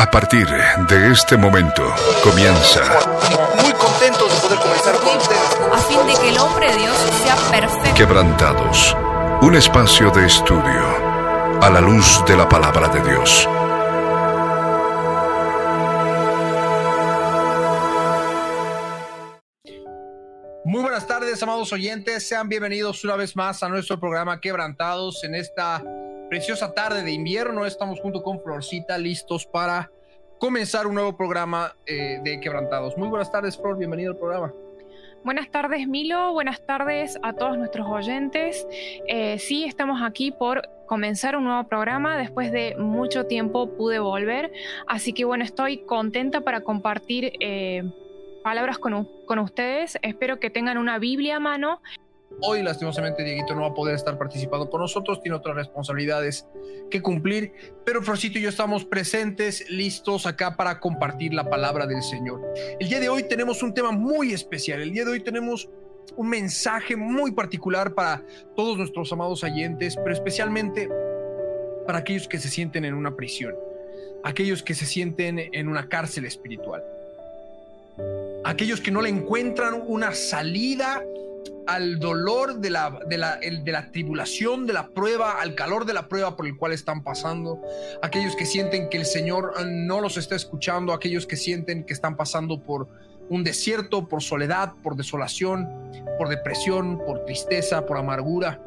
[0.00, 1.82] A partir de este momento
[2.22, 2.84] comienza.
[3.60, 5.58] Muy contentos de poder comenzar con ustedes.
[5.72, 7.94] a fin de que el hombre de Dios sea perfecto.
[7.96, 8.96] Quebrantados.
[9.42, 10.86] Un espacio de estudio
[11.60, 13.48] a la luz de la palabra de Dios.
[20.64, 22.28] Muy buenas tardes, amados oyentes.
[22.28, 25.82] Sean bienvenidos una vez más a nuestro programa Quebrantados en esta
[26.28, 27.66] preciosa tarde de invierno.
[27.66, 29.90] Estamos junto con Florcita listos para
[30.38, 32.96] comenzar un nuevo programa eh, de Quebrantados.
[32.96, 33.78] Muy buenas tardes, Flor.
[33.78, 34.52] Bienvenido al programa.
[35.24, 36.32] Buenas tardes, Milo.
[36.32, 38.66] Buenas tardes a todos nuestros oyentes.
[39.08, 42.16] Eh, sí, estamos aquí por comenzar un nuevo programa.
[42.16, 44.52] Después de mucho tiempo pude volver.
[44.86, 47.82] Así que bueno, estoy contenta para compartir eh,
[48.44, 49.98] palabras con, con ustedes.
[50.02, 51.80] Espero que tengan una Biblia a mano.
[52.40, 55.20] Hoy, lastimosamente, Dieguito no va a poder estar participando con nosotros.
[55.20, 56.46] Tiene otras responsabilidades
[56.88, 57.52] que cumplir.
[57.84, 62.40] Pero Florcito y yo estamos presentes, listos acá para compartir la palabra del Señor.
[62.78, 64.80] El día de hoy tenemos un tema muy especial.
[64.80, 65.68] El día de hoy tenemos
[66.16, 68.22] un mensaje muy particular para
[68.54, 70.88] todos nuestros amados oyentes, pero especialmente
[71.86, 73.54] para aquellos que se sienten en una prisión,
[74.22, 76.84] aquellos que se sienten en una cárcel espiritual,
[78.44, 81.02] aquellos que no le encuentran una salida
[81.66, 85.92] al dolor de la, de, la, de la tribulación, de la prueba, al calor de
[85.92, 87.60] la prueba por el cual están pasando,
[88.02, 91.92] aquellos que sienten que el Señor eh, no los está escuchando, aquellos que sienten que
[91.92, 92.88] están pasando por
[93.28, 95.68] un desierto, por soledad, por desolación,
[96.16, 98.60] por depresión, por tristeza, por amargura.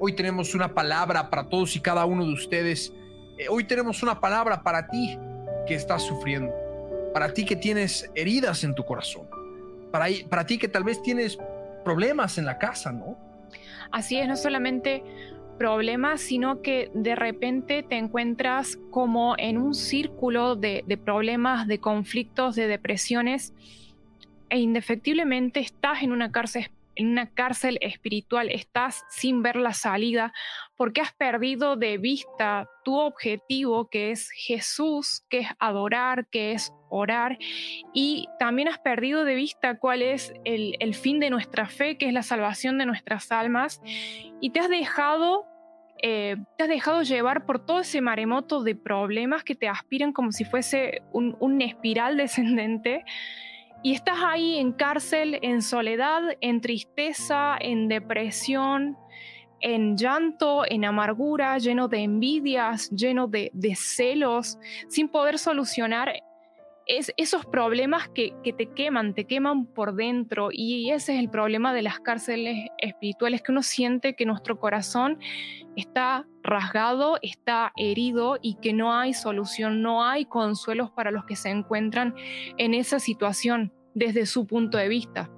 [0.00, 2.92] Hoy tenemos una palabra para todos y cada uno de ustedes.
[3.38, 5.16] Eh, hoy tenemos una palabra para ti
[5.66, 6.52] que estás sufriendo,
[7.14, 9.28] para ti que tienes heridas en tu corazón,
[9.92, 11.38] para, para ti que tal vez tienes
[11.88, 13.16] problemas en la casa, ¿no?
[13.90, 15.02] Así es, no solamente
[15.58, 22.56] problemas, sino que de repente te encuentras como en un círculo de, problemas, de conflictos,
[22.56, 23.54] de depresiones,
[24.50, 30.32] e indefectiblemente estás en una cárcel en una cárcel espiritual, estás sin ver la salida
[30.76, 36.72] porque has perdido de vista tu objetivo que es Jesús, que es adorar, que es
[36.88, 37.38] orar,
[37.92, 42.06] y también has perdido de vista cuál es el, el fin de nuestra fe, que
[42.06, 43.80] es la salvación de nuestras almas,
[44.40, 45.46] y te has dejado
[46.00, 50.30] eh, te has dejado llevar por todo ese maremoto de problemas que te aspiran como
[50.30, 53.04] si fuese un, un espiral descendente.
[53.82, 58.96] Y estás ahí en cárcel, en soledad, en tristeza, en depresión,
[59.60, 66.12] en llanto, en amargura, lleno de envidias, lleno de, de celos, sin poder solucionar
[66.88, 70.48] es, esos problemas que, que, te queman, te queman por dentro.
[70.50, 75.18] Y ese es el problema de las cárceles espirituales, que uno siente que nuestro corazón
[75.76, 81.36] está rasgado, está herido y que no hay solución, no hay consuelos para los que
[81.36, 82.14] se encuentran
[82.56, 85.30] en esa situación desde su punto de vista.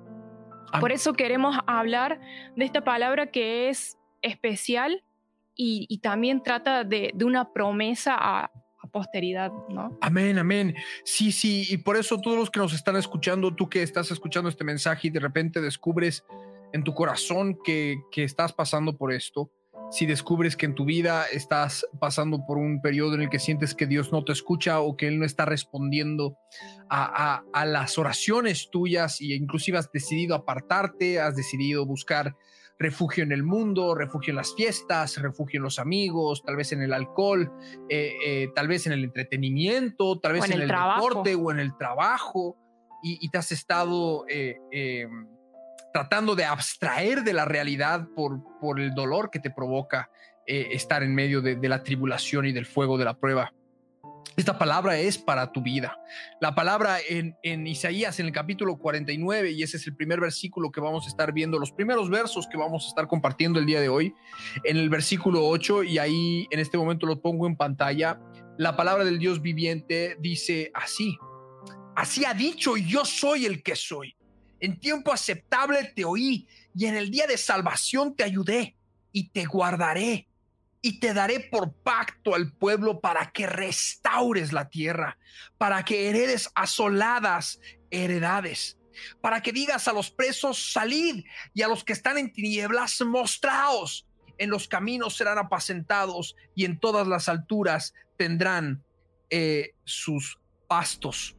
[0.78, 2.20] Por eso queremos hablar
[2.54, 5.02] de esta palabra que es especial
[5.56, 8.52] y, y también trata de, de una promesa a
[8.90, 9.96] posteridad, ¿no?
[10.00, 10.74] Amén, amén.
[11.04, 14.48] Sí, sí, y por eso todos los que nos están escuchando, tú que estás escuchando
[14.48, 16.24] este mensaje y de repente descubres
[16.72, 19.50] en tu corazón que, que estás pasando por esto,
[19.90, 23.74] si descubres que en tu vida estás pasando por un periodo en el que sientes
[23.74, 26.38] que Dios no te escucha o que Él no está respondiendo
[26.88, 32.36] a, a, las oraciones tuyas e inclusive has decidido apartarte, has decidido buscar
[32.80, 36.80] refugio en el mundo, refugio en las fiestas, refugio en los amigos, tal vez en
[36.80, 37.52] el alcohol,
[37.90, 41.08] eh, eh, tal vez en el entretenimiento, tal vez en en, el trabajo.
[41.08, 42.56] deporte o en el trabajo,
[43.02, 45.06] y, y te has estado eh,
[45.92, 50.10] tratando de abstraer de la realidad por, por el dolor que te provoca
[50.46, 53.52] estar en medio de, de la tribulación y del fuego de la prueba.
[54.36, 55.98] Esta palabra es para tu vida.
[56.40, 60.70] La palabra en, en, Isaías, en el capítulo 49, y ese es el primer versículo
[60.70, 63.80] que vamos a estar viendo, los primeros versos que vamos a estar compartiendo el día
[63.80, 64.14] de hoy,
[64.64, 68.18] en el versículo 8, y ahí en este momento lo pongo en pantalla,
[68.56, 71.18] la palabra del Dios viviente dice así,
[71.94, 74.16] así ha dicho, yo soy el que soy.
[74.60, 78.76] En tiempo aceptable te oí, y en el día de salvación te ayudé,
[79.12, 80.29] y te guardaré
[80.82, 85.18] y te daré por pacto al pueblo para que restaures la tierra,
[85.58, 87.60] para que heredes asoladas
[87.90, 88.78] heredades,
[89.20, 91.24] para que digas a los presos, salid,
[91.54, 94.06] y a los que están en tinieblas, mostraos.
[94.38, 98.82] En los caminos serán apacentados y en todas las alturas tendrán
[99.28, 101.36] eh, sus pastos.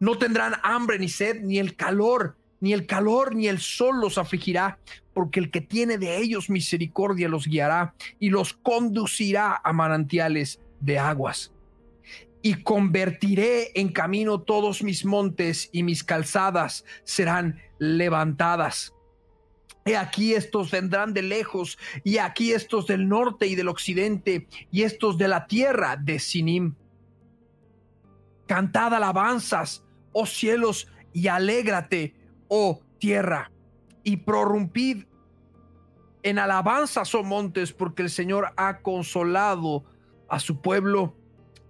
[0.00, 4.18] No tendrán hambre ni sed, ni el calor, ni el calor ni el sol los
[4.18, 4.78] afligirá,
[5.12, 10.98] porque el que tiene de ellos misericordia los guiará y los conducirá a manantiales de
[10.98, 11.52] aguas.
[12.46, 18.92] y convertiré en camino todos mis montes y mis calzadas serán levantadas.
[19.86, 24.82] He aquí estos vendrán de lejos, y aquí estos del norte y del occidente, y
[24.82, 26.74] estos de la tierra de Sinim.
[28.46, 32.14] Cantad alabanzas, oh cielos, y alégrate,
[32.48, 33.50] oh tierra,
[34.02, 35.04] y prorrumpid
[36.22, 39.84] en alabanzas, oh montes, porque el Señor ha consolado
[40.28, 41.16] a su pueblo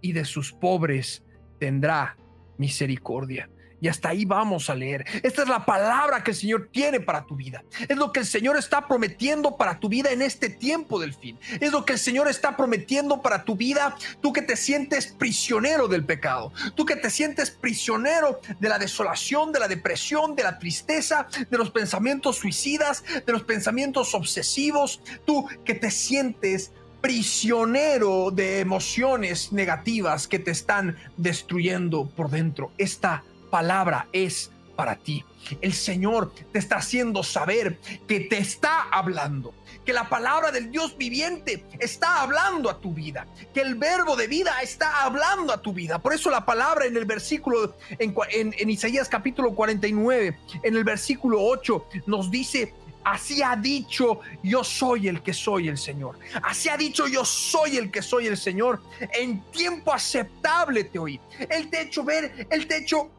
[0.00, 1.24] y de sus pobres
[1.58, 2.16] tendrá
[2.58, 3.48] misericordia.
[3.84, 5.04] Y hasta ahí vamos a leer.
[5.22, 7.64] Esta es la palabra que el Señor tiene para tu vida.
[7.86, 11.38] Es lo que el Señor está prometiendo para tu vida en este tiempo del fin.
[11.60, 13.94] Es lo que el Señor está prometiendo para tu vida.
[14.22, 16.50] Tú que te sientes prisionero del pecado.
[16.74, 21.58] Tú que te sientes prisionero de la desolación, de la depresión, de la tristeza, de
[21.58, 25.02] los pensamientos suicidas, de los pensamientos obsesivos.
[25.26, 26.72] Tú que te sientes
[27.02, 32.70] prisionero de emociones negativas que te están destruyendo por dentro.
[32.78, 33.22] Esta
[33.54, 35.24] palabra es para ti.
[35.60, 37.78] El Señor te está haciendo saber
[38.08, 39.54] que te está hablando,
[39.84, 44.26] que la palabra del Dios viviente está hablando a tu vida, que el verbo de
[44.26, 46.00] vida está hablando a tu vida.
[46.00, 51.86] Por eso la palabra en el versículo, en, Isaías capítulo 49, en el versículo 8,
[52.08, 52.74] nos dice
[53.04, 56.18] Así ha dicho, yo soy el que soy el Señor.
[56.42, 58.80] Así ha dicho, yo soy el que soy el Señor.
[59.12, 61.20] En tiempo aceptable te oí.
[61.50, 63.10] Él te ha hecho ver, Él te ha hecho,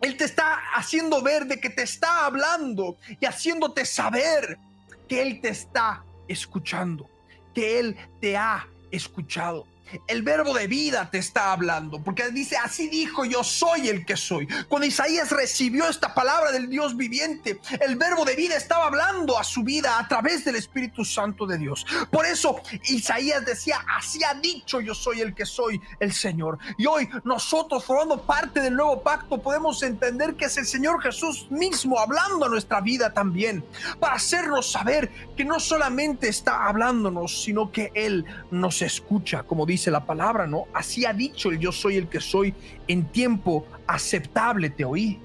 [0.00, 4.58] Él te está haciendo ver de que te está hablando y haciéndote saber
[5.08, 7.10] que Él te está escuchando,
[7.54, 9.66] que Él te ha escuchado.
[10.06, 14.16] El verbo de vida te está hablando, porque dice, así dijo, yo soy el que
[14.16, 14.46] soy.
[14.68, 19.44] Cuando Isaías recibió esta palabra del Dios viviente, el verbo de vida estaba hablando a
[19.44, 21.86] su vida a través del Espíritu Santo de Dios.
[22.10, 26.58] Por eso Isaías decía, así ha dicho, yo soy el que soy el Señor.
[26.76, 31.46] Y hoy nosotros, formando parte del nuevo pacto, podemos entender que es el Señor Jesús
[31.50, 33.64] mismo hablando a nuestra vida también,
[34.00, 39.77] para hacernos saber que no solamente está hablándonos, sino que Él nos escucha, como dice
[39.78, 40.66] dice la palabra, ¿no?
[40.74, 42.52] Así ha dicho el yo soy el que soy,
[42.88, 45.20] en tiempo aceptable te oí.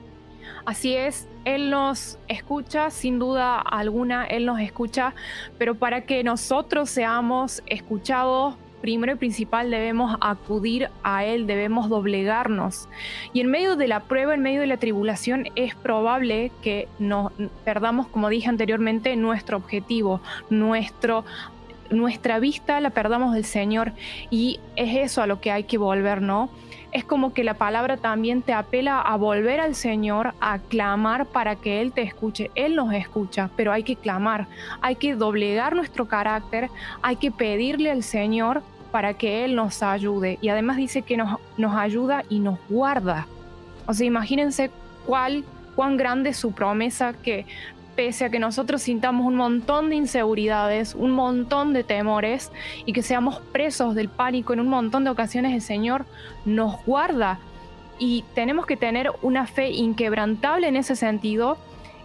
[0.66, 5.16] Así es, Él nos escucha, sin duda alguna, Él nos escucha,
[5.58, 12.90] pero para que nosotros seamos escuchados, primero y principal debemos acudir a Él, debemos doblegarnos.
[13.32, 17.32] Y en medio de la prueba, en medio de la tribulación, es probable que nos
[17.64, 21.26] perdamos, como dije anteriormente, nuestro objetivo, nuestro
[21.94, 23.94] nuestra vista la perdamos del Señor
[24.30, 26.50] y es eso a lo que hay que volver, ¿no?
[26.92, 31.56] Es como que la palabra también te apela a volver al Señor, a clamar para
[31.56, 32.52] que Él te escuche.
[32.54, 34.48] Él nos escucha, pero hay que clamar,
[34.82, 36.70] hay que doblegar nuestro carácter,
[37.02, 38.62] hay que pedirle al Señor
[38.92, 40.38] para que Él nos ayude.
[40.40, 43.26] Y además dice que nos, nos ayuda y nos guarda.
[43.88, 44.70] O sea, imagínense
[45.08, 45.44] cuál,
[45.76, 47.48] cuán grande es su promesa que
[47.96, 52.52] pese a que nosotros sintamos un montón de inseguridades, un montón de temores
[52.86, 56.06] y que seamos presos del pánico en un montón de ocasiones, el Señor
[56.46, 57.40] nos guarda
[58.00, 61.58] y tenemos que tener una fe inquebrantable en ese sentido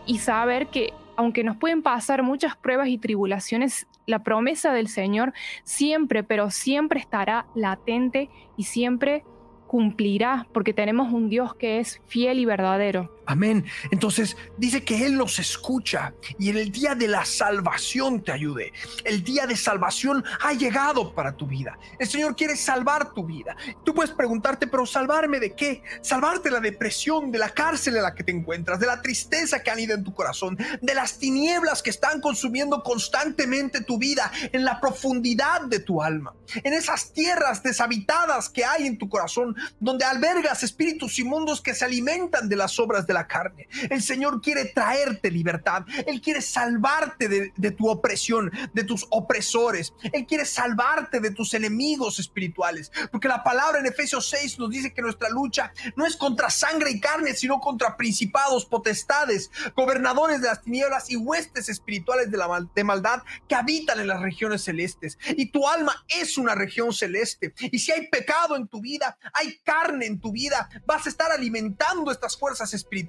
[0.07, 5.33] y saber que aunque nos pueden pasar muchas pruebas y tribulaciones, la promesa del Señor
[5.65, 9.25] siempre, pero siempre estará latente y siempre
[9.67, 13.18] cumplirá, porque tenemos un Dios que es fiel y verdadero.
[13.29, 13.67] Amén.
[13.91, 18.73] Entonces dice que Él nos escucha y en el día de la salvación te ayude.
[19.05, 21.79] El día de salvación ha llegado para tu vida.
[21.99, 23.55] El Señor quiere salvar tu vida.
[23.85, 25.83] Tú puedes preguntarte, pero ¿salvarme de qué?
[26.01, 29.63] Salvarte de la depresión, de la cárcel en la que te encuentras, de la tristeza
[29.63, 34.33] que han ido en tu corazón, de las tinieblas que están consumiendo constantemente tu vida
[34.53, 36.33] en la profundidad de tu alma,
[36.65, 41.85] en esas tierras deshabitadas que hay en tu corazón, donde albergas espíritus inmundos que se
[41.85, 43.69] alimentan de las obras de la carne.
[43.91, 45.85] El Señor quiere traerte libertad.
[46.07, 49.93] Él quiere salvarte de, tu opresión, de tus opresores.
[50.13, 52.93] Él quiere salvarte de tus enemigos espirituales.
[53.11, 56.91] Porque la palabra en Efesios 6 nos dice que nuestra lucha no es contra sangre
[56.91, 62.67] y carne, sino contra principados, potestades, gobernadores de las tinieblas y huestes espirituales de, la,
[62.75, 65.19] de maldad que habitan en las regiones celestes.
[65.37, 67.55] Y tu alma es una región celeste.
[67.61, 71.31] Y si hay pecado en tu vida, hay carne en tu vida, vas a estar
[71.33, 73.08] alimentando estas fuerzas espirituales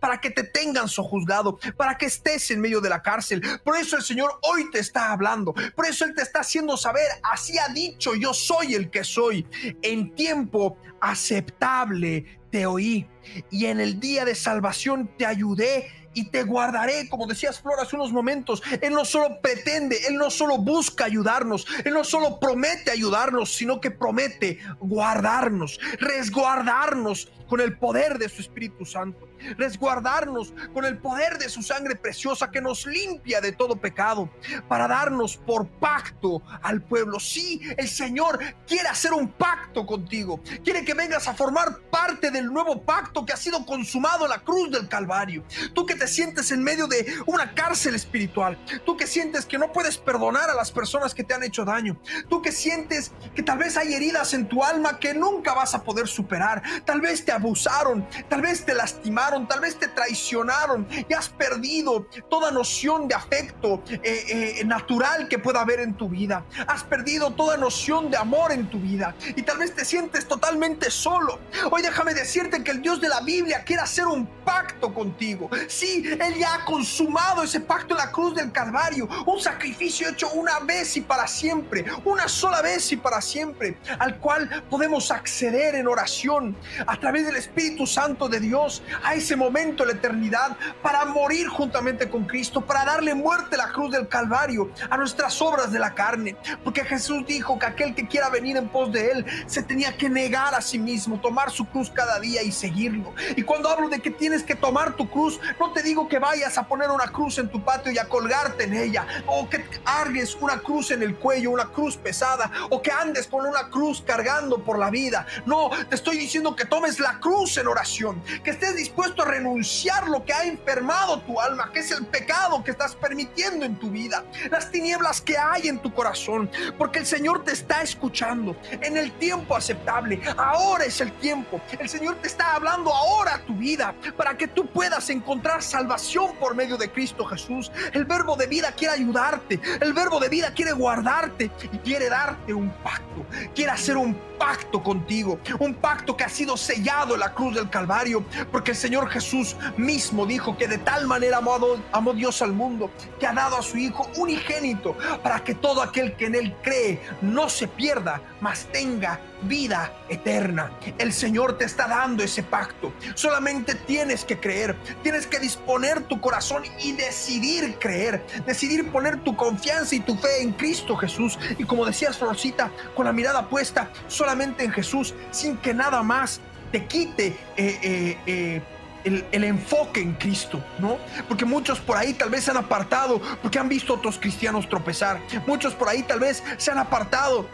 [0.00, 3.42] para que te tengan sojuzgado, para que estés en medio de la cárcel.
[3.64, 7.06] Por eso el Señor hoy te está hablando, por eso Él te está haciendo saber,
[7.22, 9.46] así ha dicho, yo soy el que soy.
[9.82, 13.08] En tiempo aceptable te oí
[13.50, 17.96] y en el día de salvación te ayudé y te guardaré, como decías Flor hace
[17.96, 18.62] unos momentos.
[18.80, 23.80] Él no solo pretende, Él no solo busca ayudarnos, Él no solo promete ayudarnos, sino
[23.80, 31.38] que promete guardarnos, resguardarnos con el poder de su Espíritu Santo, resguardarnos con el poder
[31.38, 34.30] de su sangre preciosa que nos limpia de todo pecado,
[34.68, 37.20] para darnos por pacto al pueblo.
[37.20, 42.46] Sí, el Señor quiere hacer un pacto contigo, quiere que vengas a formar parte del
[42.52, 45.44] nuevo pacto que ha sido consumado en la cruz del Calvario.
[45.74, 49.72] Tú que te sientes en medio de una cárcel espiritual, tú que sientes que no
[49.72, 53.58] puedes perdonar a las personas que te han hecho daño, tú que sientes que tal
[53.58, 57.32] vez hay heridas en tu alma que nunca vas a poder superar, tal vez te
[57.32, 63.14] abusaron, tal vez te lastimaron, tal vez te traicionaron y has perdido toda noción de
[63.14, 66.44] afecto eh, eh, natural que pueda haber en tu vida.
[66.66, 70.90] Has perdido toda noción de amor en tu vida y tal vez te sientes totalmente
[70.90, 71.40] solo.
[71.70, 75.50] Hoy déjame decirte que el Dios de la Biblia quiere hacer un pacto contigo.
[75.68, 80.30] Sí, Él ya ha consumado ese pacto en la cruz del Calvario, un sacrificio hecho
[80.30, 85.74] una vez y para siempre, una sola vez y para siempre, al cual podemos acceder
[85.74, 90.56] en oración a través de el Espíritu Santo de Dios a ese momento, la eternidad,
[90.82, 95.40] para morir juntamente con Cristo, para darle muerte a la cruz del Calvario, a nuestras
[95.40, 96.36] obras de la carne.
[96.64, 100.10] Porque Jesús dijo que aquel que quiera venir en pos de Él se tenía que
[100.10, 103.14] negar a sí mismo, tomar su cruz cada día y seguirlo.
[103.36, 106.58] Y cuando hablo de que tienes que tomar tu cruz, no te digo que vayas
[106.58, 110.36] a poner una cruz en tu patio y a colgarte en ella, o que argues
[110.40, 114.64] una cruz en el cuello, una cruz pesada, o que andes con una cruz cargando
[114.64, 115.26] por la vida.
[115.46, 120.24] No, te estoy diciendo que tomes la cruz en oración, que estés dispuesto renunciar lo
[120.24, 124.24] que ha enfermado tu alma, que es el pecado que estás permitiendo en tu vida,
[124.50, 129.12] las tinieblas que hay en tu corazón, porque el Señor te está escuchando en el
[129.12, 130.20] tiempo aceptable.
[130.36, 131.60] Ahora es el tiempo.
[131.78, 136.36] El Señor te está hablando ahora a tu vida para que tú puedas encontrar salvación
[136.36, 137.70] por medio de Cristo Jesús.
[137.92, 142.54] El verbo de vida quiere ayudarte, el verbo de vida quiere guardarte y quiere darte
[142.54, 147.54] un pacto, quiere hacer un pacto contigo, un pacto que ha sido sellado la cruz
[147.54, 151.58] del Calvario, porque el Señor Jesús mismo dijo que de tal manera amó,
[151.92, 156.16] amó Dios al mundo, que ha dado a su Hijo unigénito, para que todo aquel
[156.16, 160.72] que en Él cree no se pierda, mas tenga vida eterna.
[160.98, 162.92] El Señor te está dando ese pacto.
[163.14, 169.36] Solamente tienes que creer, tienes que disponer tu corazón y decidir creer, decidir poner tu
[169.36, 171.38] confianza y tu fe en Cristo Jesús.
[171.58, 176.40] Y como decías, Rosita, con la mirada puesta solamente en Jesús, sin que nada más
[176.70, 178.62] te quite eh, eh, eh,
[179.04, 180.98] el, enfoque en Cristo, ¿no?
[181.28, 185.20] Porque muchos por ahí tal vez se han apartado porque han visto otros cristianos tropezar.
[185.46, 187.46] Muchos por ahí tal vez se han apartado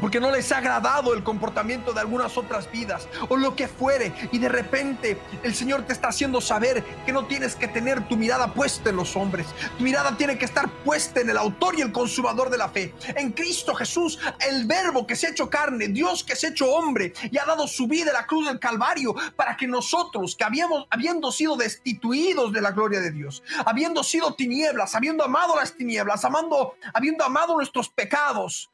[0.00, 4.12] porque no les ha agradado el comportamiento de algunas otras vidas o lo que fuere
[4.32, 8.16] y de repente el Señor te está haciendo saber que no tienes que tener tu
[8.16, 9.46] mirada puesta en los hombres,
[9.78, 12.94] tu mirada tiene que estar puesta en el autor y el consumador de la fe,
[13.16, 14.18] en Cristo Jesús,
[14.48, 17.44] el verbo que se ha hecho carne, Dios que se ha hecho hombre y ha
[17.44, 21.56] dado su vida en la cruz del Calvario para que nosotros que habíamos habiendo sido
[21.56, 27.24] destituidos de la gloria de Dios, habiendo sido tinieblas, habiendo amado las tinieblas, amando, habiendo
[27.24, 28.70] amado nuestros pecados,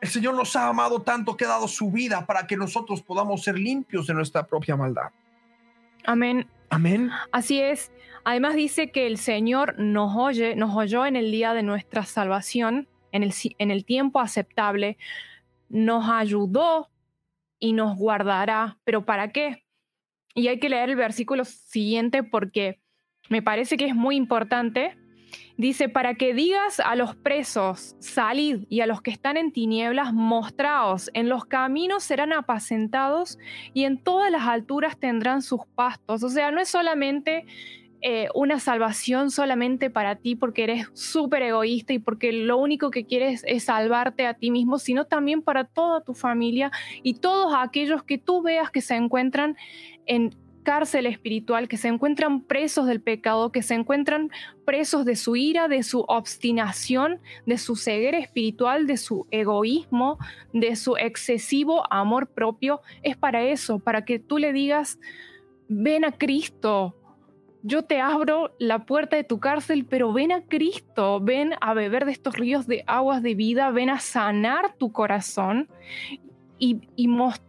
[0.00, 3.42] el Señor nos ha amado tanto que ha dado su vida para que nosotros podamos
[3.42, 5.10] ser limpios de nuestra propia maldad.
[6.04, 6.46] Amén.
[6.70, 7.10] Amén.
[7.32, 7.92] Así es.
[8.24, 12.88] Además dice que el Señor nos oye, nos oyó en el día de nuestra salvación,
[13.12, 14.98] en el, en el tiempo aceptable,
[15.68, 16.90] nos ayudó
[17.58, 18.78] y nos guardará.
[18.84, 19.64] ¿Pero para qué?
[20.34, 22.80] Y hay que leer el versículo siguiente porque
[23.28, 24.96] me parece que es muy importante
[25.56, 30.12] Dice, para que digas a los presos, salid, y a los que están en tinieblas,
[30.12, 33.38] mostraos, en los caminos serán apacentados
[33.72, 36.22] y en todas las alturas tendrán sus pastos.
[36.22, 37.46] O sea, no es solamente
[38.02, 43.06] eh, una salvación solamente para ti porque eres súper egoísta y porque lo único que
[43.06, 46.70] quieres es salvarte a ti mismo, sino también para toda tu familia
[47.02, 49.56] y todos aquellos que tú veas que se encuentran
[50.04, 50.34] en
[50.66, 54.32] cárcel espiritual, que se encuentran presos del pecado, que se encuentran
[54.64, 60.18] presos de su ira, de su obstinación, de su ceguera espiritual, de su egoísmo,
[60.52, 62.80] de su excesivo amor propio.
[63.04, 64.98] Es para eso, para que tú le digas,
[65.68, 66.96] ven a Cristo,
[67.62, 72.06] yo te abro la puerta de tu cárcel, pero ven a Cristo, ven a beber
[72.06, 75.68] de estos ríos de aguas de vida, ven a sanar tu corazón
[76.58, 77.08] y,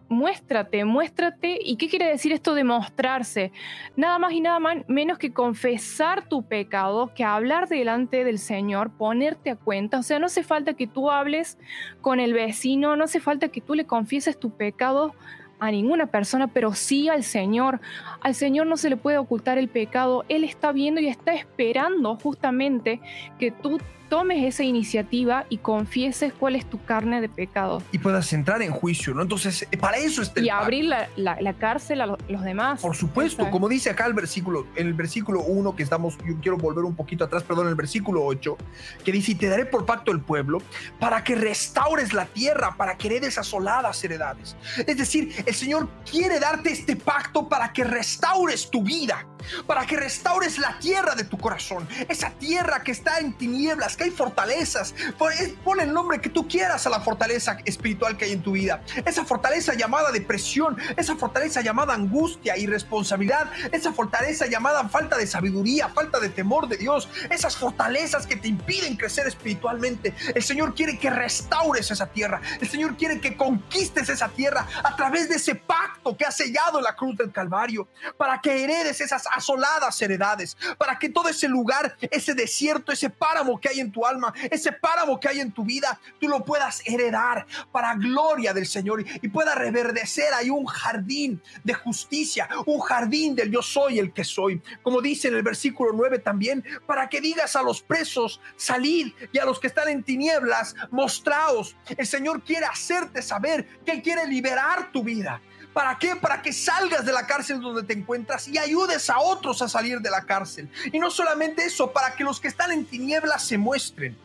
[0.09, 1.59] muéstrate, muéstrate.
[1.61, 3.51] ¿Y qué quiere decir esto de mostrarse?
[3.95, 9.51] Nada más y nada menos que confesar tu pecado, que hablar delante del Señor, ponerte
[9.51, 9.99] a cuenta.
[9.99, 11.57] O sea, no hace falta que tú hables
[12.01, 15.13] con el vecino, no hace falta que tú le confieses tu pecado
[15.59, 17.79] a ninguna persona, pero sí al Señor.
[18.21, 20.23] Al Señor no se le puede ocultar el pecado.
[20.29, 22.99] Él está viendo y está esperando justamente
[23.39, 27.81] que tú tomes esa iniciativa y confieses cuál es tu carne de pecado.
[27.91, 29.21] Y puedas entrar en juicio, ¿no?
[29.21, 32.81] Entonces, eh, para eso está el Y abrir la, la, cárcel a los demás.
[32.81, 36.57] Por supuesto, como dice acá el versículo, en el versículo 1 que estamos, yo quiero
[36.57, 38.57] volver un poquito atrás, perdón, el versículo 8,
[39.03, 40.61] que dice, y te daré por pacto el pueblo
[40.99, 44.55] para que restaures la tierra, para que heredes asoladas heredades.
[44.85, 49.25] Es decir, el Señor quiere darte este pacto para que restaures tu vida,
[49.65, 54.05] para que restaures la tierra de tu corazón, esa tierra que está en tinieblas, que
[54.05, 54.93] hay fortalezas.
[55.17, 58.81] Pon el nombre que tú quieras a la fortaleza espiritual que hay en tu vida.
[59.05, 65.89] Esa fortaleza llamada depresión, esa fortaleza llamada angustia, irresponsabilidad, esa fortaleza llamada falta de sabiduría,
[65.89, 70.13] falta de temor de Dios, esas fortalezas que te impiden crecer espiritualmente.
[70.33, 72.41] El Señor quiere que restaures esa tierra.
[72.61, 76.79] El Señor quiere que conquistes esa tierra a través de ese pacto que ha sellado
[76.79, 77.87] la cruz del Calvario,
[78.17, 83.59] para que heredes esas asoladas heredades, para que todo ese lugar, ese desierto, ese páramo
[83.59, 86.81] que hay en tu alma, ese páramo que hay en tu vida, tú lo puedas
[86.85, 93.35] heredar para gloria del Señor y pueda reverdecer ahí un jardín de justicia, un jardín
[93.35, 94.61] del yo soy el que soy.
[94.81, 99.39] Como dice en el versículo 9 también, para que digas a los presos, salid y
[99.39, 101.75] a los que están en tinieblas, mostraos.
[101.95, 105.41] El Señor quiere hacerte saber que Él quiere liberar tu vida.
[105.77, 106.15] ¿Para qué?
[106.15, 109.99] Para que salgas de la cárcel donde te encuentras y ayudes a otros a salir
[109.99, 110.67] de la cárcel.
[110.91, 114.17] Y no solamente eso, para que los que están en tinieblas se muestren.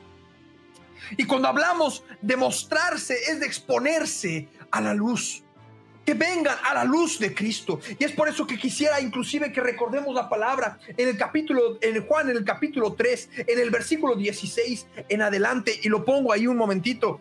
[1.18, 5.42] Y cuando hablamos de mostrarse, es de exponerse a la luz.
[6.06, 7.80] Que vengan a la luz de Cristo.
[7.98, 12.06] Y es por eso que quisiera inclusive que recordemos la palabra en el capítulo, en
[12.06, 15.78] Juan, en el capítulo 3, en el versículo 16 en adelante.
[15.82, 17.20] Y lo pongo ahí un momentito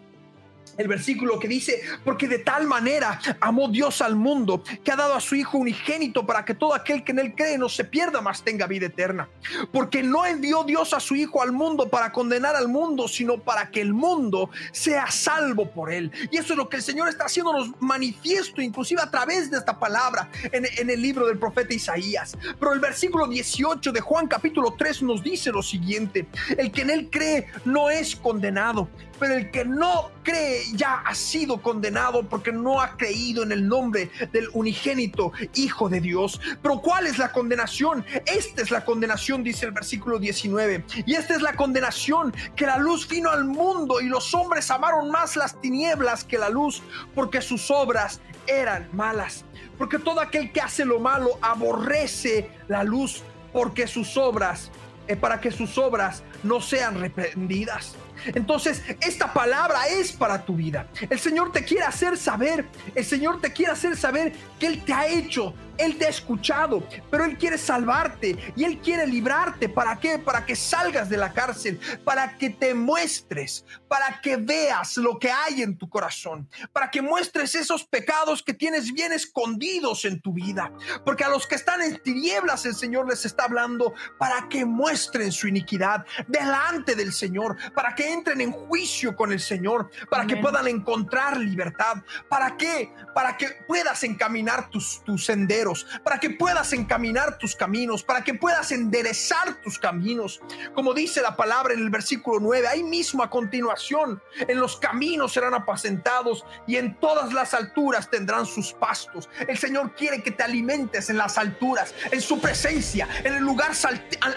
[0.82, 5.16] el versículo que dice, porque de tal manera amó Dios al mundo, que ha dado
[5.16, 8.22] a su Hijo unigénito para que todo aquel que en él cree no se pierda,
[8.22, 9.30] mas tenga vida eterna.
[9.72, 13.70] Porque no envió Dios a su Hijo al mundo para condenar al mundo, sino para
[13.70, 16.12] que el mundo sea salvo por él.
[16.32, 19.80] Y eso es lo que el Señor está haciéndonos manifiesto, inclusive a través de esta
[19.80, 22.38] palabra en, en el libro del profeta Isaías.
[22.60, 26.90] Pero el versículo 18 de Juan capítulo 3 nos dice lo siguiente, el que en
[26.90, 28.90] él cree no es condenado
[29.22, 33.68] pero el que no cree ya ha sido condenado porque no ha creído en el
[33.68, 36.40] nombre del unigénito Hijo de Dios.
[36.62, 38.06] Pero ¿cuál es la condenación?
[38.26, 40.86] Esta es la condenación, dice el versículo 19.
[41.06, 45.10] Y esta es la condenación, que la luz vino al mundo y los hombres amaron
[45.12, 46.82] más las tinieblas que la luz
[47.16, 49.46] porque sus obras eran malas.
[49.78, 54.72] Porque todo aquel que hace lo malo aborrece la luz porque sus obras,
[55.08, 57.96] eh, para que sus obras no sean reprendidas.
[58.26, 60.88] Entonces, esta palabra es para tu vida.
[61.10, 64.94] El Señor te quiere hacer saber, el Señor te quiere hacer saber que Él te
[64.94, 69.68] ha hecho él te ha escuchado, pero Él quiere salvarte y Él quiere librarte.
[69.68, 70.20] ¿Para qué?
[70.20, 75.32] Para que salgas de la cárcel, para que te muestres, para que veas lo que
[75.32, 80.34] hay en tu corazón, para que muestres esos pecados que tienes bien escondidos en tu
[80.34, 80.72] vida.
[81.04, 85.32] Porque a los que están en tinieblas el Señor les está hablando para que muestren
[85.32, 90.38] su iniquidad delante del Señor, para que entren en juicio con el Señor, para que
[90.38, 92.04] puedan encontrar libertad.
[92.30, 92.94] ¿Para qué?
[93.16, 95.30] Para que puedas encaminar tus, tus
[96.04, 100.42] para que puedas encaminar tus caminos, para que puedas enderezar tus caminos.
[100.74, 105.34] Como dice la palabra en el versículo 9, ahí mismo a continuación, en los caminos
[105.34, 109.30] serán apacentados y en todas las alturas tendrán sus pastos.
[109.48, 113.72] El Señor quiere que te alimentes en las alturas, en su presencia, en el lugar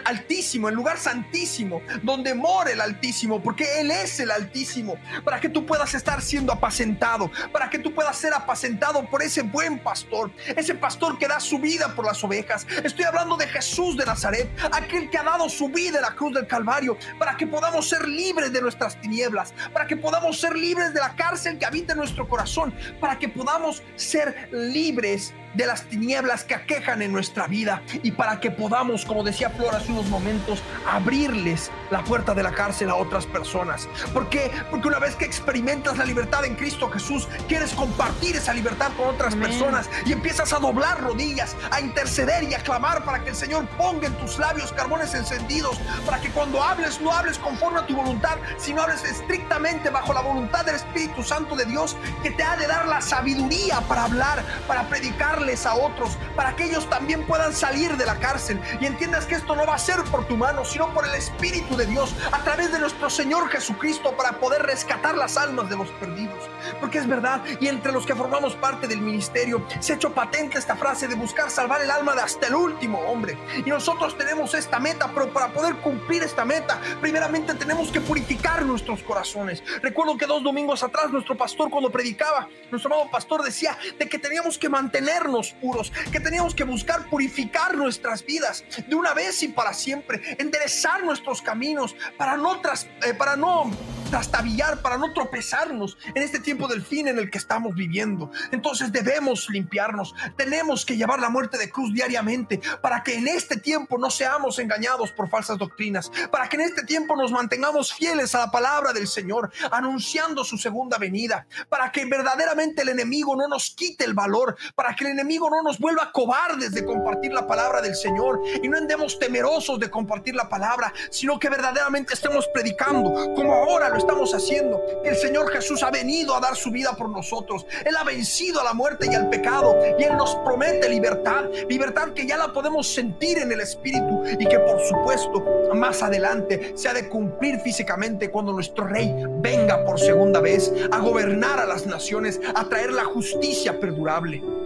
[0.04, 5.40] altísimo, en el lugar santísimo, donde mora el Altísimo, porque Él es el Altísimo, para
[5.40, 9.78] que tú puedas estar siendo apacentado, para que tú puedas ser apacentado por ese buen
[9.78, 12.66] pastor, ese pastor que da su vida por las ovejas.
[12.82, 16.34] Estoy hablando de Jesús de Nazaret, aquel que ha dado su vida en la cruz
[16.34, 20.92] del Calvario para que podamos ser libres de nuestras tinieblas, para que podamos ser libres
[20.92, 25.84] de la cárcel que habita en nuestro corazón, para que podamos ser libres de las
[25.84, 30.06] tinieblas que aquejan en nuestra vida y para que podamos, como decía Flor hace unos
[30.06, 33.88] momentos, abrirles la puerta de la cárcel a otras personas.
[34.12, 34.50] ¿Por qué?
[34.70, 39.08] Porque una vez que experimentas la libertad en Cristo Jesús, quieres compartir esa libertad con
[39.08, 43.36] otras personas y empiezas a doblar rodillas, a interceder y a clamar para que el
[43.36, 47.86] Señor ponga en tus labios carbones encendidos, para que cuando hables no hables conforme a
[47.86, 52.42] tu voluntad, sino hables estrictamente bajo la voluntad del Espíritu Santo de Dios que te
[52.42, 57.26] ha de dar la sabiduría para hablar, para predicar a otros para que ellos también
[57.26, 60.38] puedan salir de la cárcel y entiendas que esto no va a ser por tu
[60.38, 64.62] mano, sino por el Espíritu de Dios a través de nuestro Señor Jesucristo para poder
[64.62, 66.48] rescatar las almas de los perdidos.
[66.80, 70.58] Porque es verdad, y entre los que formamos parte del ministerio se ha hecho patente
[70.58, 73.36] esta frase de buscar salvar el alma de hasta el último hombre.
[73.66, 78.64] Y nosotros tenemos esta meta, pero para poder cumplir esta meta, primeramente tenemos que purificar
[78.64, 79.62] nuestros corazones.
[79.82, 84.18] Recuerdo que dos domingos atrás nuestro pastor cuando predicaba, nuestro amado pastor decía de que
[84.18, 89.48] teníamos que mantenernos puros, que teníamos que buscar purificar nuestras vidas de una vez y
[89.48, 93.70] para siempre, enderezar nuestros caminos para no, tras, eh, para no
[94.10, 98.30] trastabillar, para no tropezarnos en este tiempo del fin en el que estamos viviendo.
[98.52, 103.56] Entonces debemos limpiarnos, tenemos que llevar la muerte de cruz diariamente para que en este
[103.56, 108.34] tiempo no seamos engañados por falsas doctrinas, para que en este tiempo nos mantengamos fieles
[108.34, 113.48] a la palabra del Señor, anunciando su segunda venida, para que verdaderamente el enemigo no
[113.48, 117.46] nos quite el valor, para que el enemigo no nos vuelva cobardes de compartir la
[117.46, 122.46] palabra del Señor y no andemos temerosos de compartir la palabra, sino que verdaderamente estemos
[122.48, 124.80] predicando como ahora lo estamos haciendo.
[125.04, 127.66] El Señor Jesús ha venido a dar su vida por nosotros.
[127.84, 132.12] Él ha vencido a la muerte y al pecado y Él nos promete libertad, libertad
[132.14, 135.42] que ya la podemos sentir en el Espíritu y que por supuesto
[135.74, 139.10] más adelante se ha de cumplir físicamente cuando nuestro Rey
[139.40, 144.63] venga por segunda vez a gobernar a las naciones, a traer la justicia perdurable.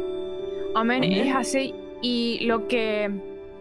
[0.75, 1.75] Amén, es así.
[2.03, 3.11] Y lo que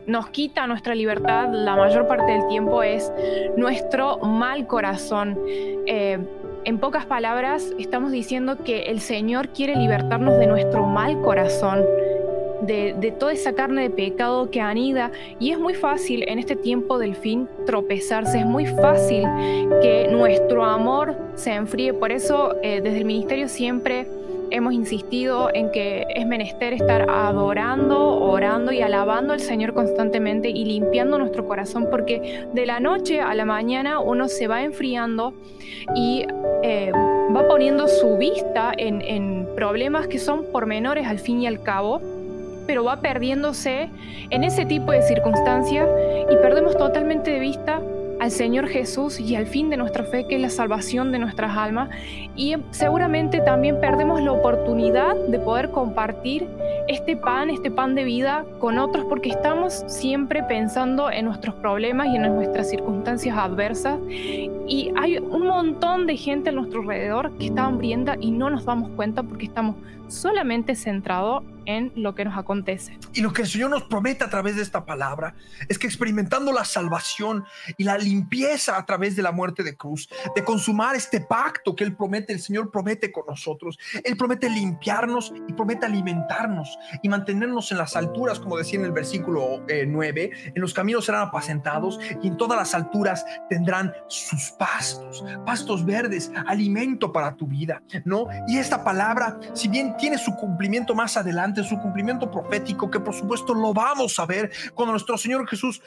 [0.07, 3.11] nos quita nuestra libertad la mayor parte del tiempo es
[3.57, 5.37] nuestro mal corazón.
[5.85, 6.17] Eh,
[6.63, 11.85] en pocas palabras, estamos diciendo que el Señor quiere libertarnos de nuestro mal corazón.
[12.61, 16.55] De, de, toda esa carne de pecado que anida y es muy fácil en este
[16.55, 19.25] tiempo del fin tropezarse, es muy fácil
[19.81, 24.07] que nuestro amor se enfríe, por eso eh, desde el ministerio siempre
[24.51, 30.65] hemos insistido en que es menester estar adorando, orando y alabando al Señor constantemente y
[30.65, 35.33] limpiando nuestro corazón, porque de la noche a la mañana uno se va enfriando
[35.95, 36.25] y
[36.63, 41.61] eh, va poniendo su vista en, en problemas que son pormenores al fin y al
[41.61, 42.01] cabo
[42.67, 43.89] pero va perdiéndose
[44.29, 45.87] en ese tipo de circunstancias
[46.29, 47.81] y perdemos totalmente de vista
[48.19, 51.55] al Señor Jesús y al fin de nuestra fe, que es la salvación de nuestras
[51.55, 51.89] almas.
[52.35, 56.47] Y seguramente también perdemos la oportunidad de poder compartir
[56.87, 62.07] este pan, este pan de vida con otros, porque estamos siempre pensando en nuestros problemas
[62.07, 63.99] y en nuestras circunstancias adversas.
[64.09, 68.65] Y hay un montón de gente a nuestro alrededor que está hambrienta y no nos
[68.65, 69.75] damos cuenta porque estamos
[70.07, 72.97] solamente centrados en lo que nos acontece.
[73.13, 75.35] Y lo que el Señor nos promete a través de esta palabra
[75.67, 77.45] es que experimentando la salvación
[77.77, 81.83] y la limpieza a través de la muerte de cruz, de consumar este pacto que
[81.83, 83.77] Él promete, el Señor promete con nosotros.
[84.03, 88.93] Él promete limpiarnos y promete alimentarnos y mantenernos en las alturas, como decía en el
[88.93, 94.51] versículo 9, eh, en los caminos serán apacentados y en todas las alturas tendrán sus
[94.51, 98.27] pastos, pastos verdes, alimento para tu vida, ¿no?
[98.47, 103.13] Y esta palabra, si bien tiene su cumplimiento más adelante, su cumplimiento profético, que por
[103.13, 105.81] supuesto lo vamos a ver cuando nuestro Señor Jesús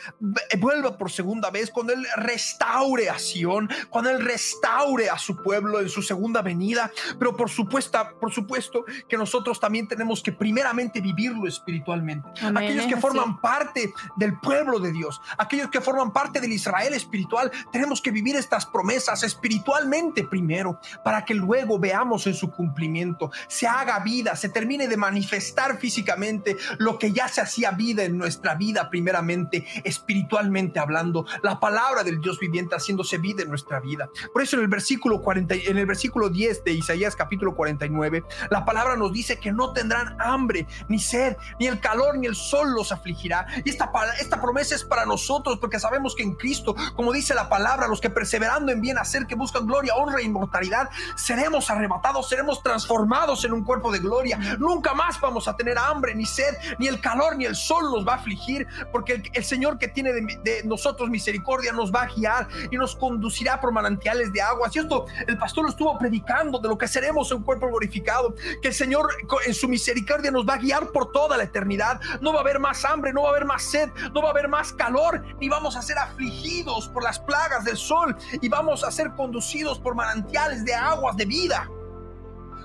[0.59, 5.81] vuelva por segunda vez, cuando Él restaure a Sion, cuando Él restaure a su pueblo
[5.81, 6.90] en su segunda venida.
[7.18, 12.29] Pero por supuesto, por supuesto que nosotros también tenemos que primeramente vivirlo espiritualmente.
[12.55, 17.51] Aquellos que forman parte del pueblo de Dios, aquellos que forman parte del Israel espiritual,
[17.73, 23.66] tenemos que vivir estas promesas espiritualmente primero, para que luego veamos en su cumplimiento, se
[23.66, 28.55] haga vida, se termine de manifestar físicamente lo que ya se hacía vida en nuestra
[28.55, 34.11] vida, primeramente espiritualmente hablando, la palabra del Dios viviente haciéndose vida en nuestra vida.
[34.33, 38.65] Por eso en el versículo 40, en el versículo 10 de Isaías capítulo 49, la
[38.65, 42.73] palabra nos dice que no tendrán hambre, ni sed, ni el calor, ni el sol
[42.73, 43.47] los afligirá.
[43.65, 47.49] Y esta, esta promesa es para nosotros, porque sabemos que en Cristo, como dice la
[47.49, 52.29] palabra, los que perseverando en bien hacer, que buscan gloria, honra e inmortalidad, seremos arrebatados,
[52.29, 54.38] seremos transformados en un cuerpo de gloria.
[54.59, 58.07] Nunca más vamos a tener hambre, ni sed, ni el calor, ni el sol nos
[58.07, 62.48] va a afligir, porque el, Señor que tiene de, nosotros misericordia nos va a guiar
[62.70, 64.74] y nos conducirá por manantiales de aguas.
[64.76, 68.68] Y esto el pastor lo estuvo predicando de lo que seremos un cuerpo glorificado, que
[68.68, 69.09] el Señor
[69.46, 72.00] en su misericordia nos va a guiar por toda la eternidad.
[72.20, 74.31] No va a haber más hambre, no va a haber más sed, no va a
[74.33, 78.85] haber más calor, ni vamos a ser afligidos por las plagas del sol y vamos
[78.85, 81.68] a ser conducidos por manantiales de aguas de vida.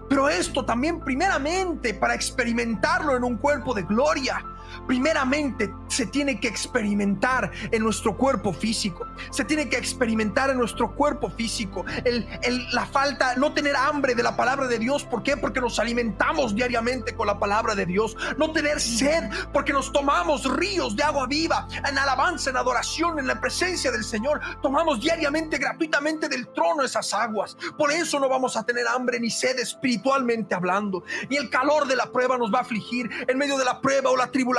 [0.08, 4.44] Pero esto también primeramente para experimentarlo en un cuerpo de gloria,
[4.88, 9.06] primeramente se tiene que experimentar en nuestro cuerpo físico.
[9.32, 11.86] Se tiene que experimentar en nuestro cuerpo físico.
[12.04, 12.28] El,
[12.71, 15.04] la falta, no tener hambre de la palabra de Dios.
[15.04, 15.38] ¿Por qué?
[15.38, 18.15] Porque nos alimentamos diariamente con la palabra de Dios.
[18.38, 19.23] No tener sed
[19.54, 24.04] porque nos tomamos ríos de agua viva en alabanza, en adoración, en la presencia del
[24.04, 24.41] Señor.
[24.62, 27.58] Tomamos diariamente, gratuitamente del trono esas aguas.
[27.78, 31.04] Por eso no vamos a tener hambre ni sed espiritualmente hablando.
[31.30, 33.10] Y el calor de la prueba nos va a afligir.
[33.28, 34.55] En medio de la prueba o la tribulación,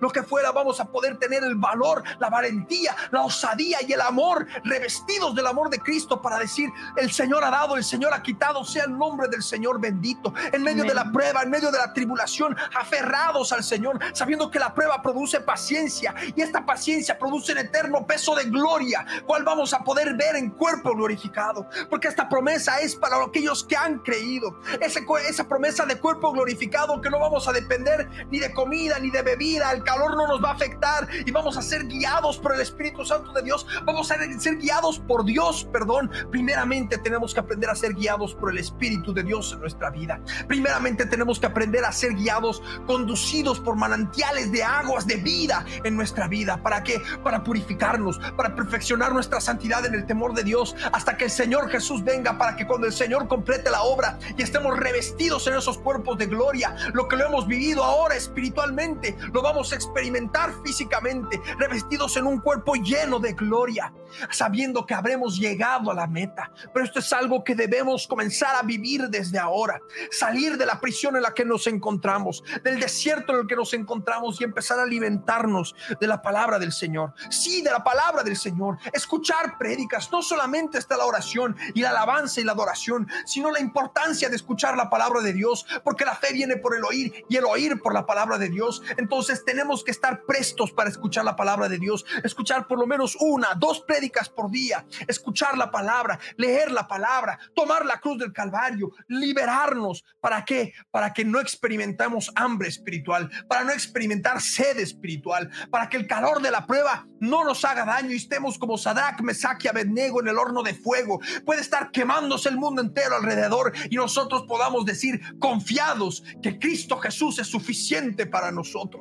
[0.00, 4.00] lo que fuera, vamos a poder tener el valor, la valentía, la osadía y el
[4.00, 8.22] amor, revestidos del amor de Cristo para decir, el Señor ha dado, el Señor ha
[8.22, 10.32] quitado, sea el nombre del Señor bendito.
[10.52, 14.58] En medio de la prueba, en medio de la tribulación, aferrados al Señor, sabiendo que
[14.58, 19.72] la prueba produce paciencia y esta paciencia produce un eterno peso de gloria, cual vamos
[19.74, 21.68] a poder ver en cuerpo glorificado.
[21.90, 24.60] Porque esta promesa es para aquellos que han creído.
[24.80, 29.10] Esa, esa promesa de cuerpo glorificado que no vamos a depender ni de comida ni
[29.10, 32.54] de bebida, el calor no nos va a afectar y vamos a ser guiados por
[32.54, 33.66] el Espíritu Santo de Dios.
[33.84, 36.10] Vamos a ser guiados por Dios, perdón.
[36.30, 40.20] Primeramente tenemos que aprender a ser guiados por el Espíritu de Dios en nuestra vida.
[40.46, 45.96] Primeramente tenemos que aprender a ser guiados, conducidos por manantiales de aguas de vida en
[45.96, 46.62] nuestra vida.
[46.62, 47.00] ¿Para qué?
[47.22, 51.70] Para purificarnos, para perfeccionar nuestra santidad en el temor de Dios, hasta que el Señor
[51.70, 55.78] Jesús venga, para que cuando el Señor complete la obra y estemos revestidos en esos
[55.78, 61.40] cuerpos de gloria, lo que lo hemos vivido ahora espiritualmente, lo vamos a experimentar físicamente,
[61.58, 63.92] revestidos en un cuerpo lleno de gloria,
[64.30, 66.50] sabiendo que habremos llegado a la meta.
[66.72, 71.16] Pero esto es algo que debemos comenzar a vivir desde ahora, salir de la prisión
[71.16, 74.82] en la que nos encontramos, del desierto en el que nos encontramos y empezar a
[74.82, 77.14] alimentarnos de la palabra del Señor.
[77.30, 78.78] Sí, de la palabra del Señor.
[78.92, 83.60] Escuchar prédicas, no solamente está la oración y la alabanza y la adoración, sino la
[83.60, 87.36] importancia de escuchar la palabra de Dios, porque la fe viene por el oír y
[87.36, 88.82] el oír por la palabra de Dios.
[89.04, 93.18] Entonces tenemos que estar prestos para escuchar la palabra de Dios, escuchar por lo menos
[93.20, 98.32] una, dos prédicas por día, escuchar la palabra, leer la palabra, tomar la cruz del
[98.32, 100.06] Calvario, liberarnos.
[100.22, 100.72] ¿Para qué?
[100.90, 106.40] Para que no experimentemos hambre espiritual, para no experimentar sed espiritual, para que el calor
[106.40, 110.28] de la prueba no nos haga daño y estemos como Sadrach, Mesach y Abednego en
[110.28, 111.20] el horno de fuego.
[111.44, 117.38] Puede estar quemándose el mundo entero alrededor y nosotros podamos decir confiados que Cristo Jesús
[117.38, 118.93] es suficiente para nosotros.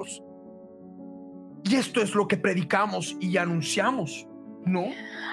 [1.63, 4.27] Y esto es lo que predicamos y anunciamos,
[4.65, 4.85] ¿no?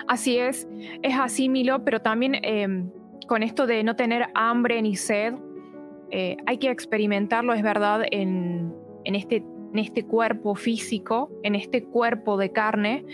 [0.07, 0.69] Así es,
[1.03, 2.91] es así, Milo, pero también em,
[3.27, 5.35] con esto de no tener hambre ni sed,
[6.11, 12.37] eh, hay que experimentarlo, es verdad, en, este, en este cuerpo físico, en este cuerpo
[12.37, 13.05] de carne,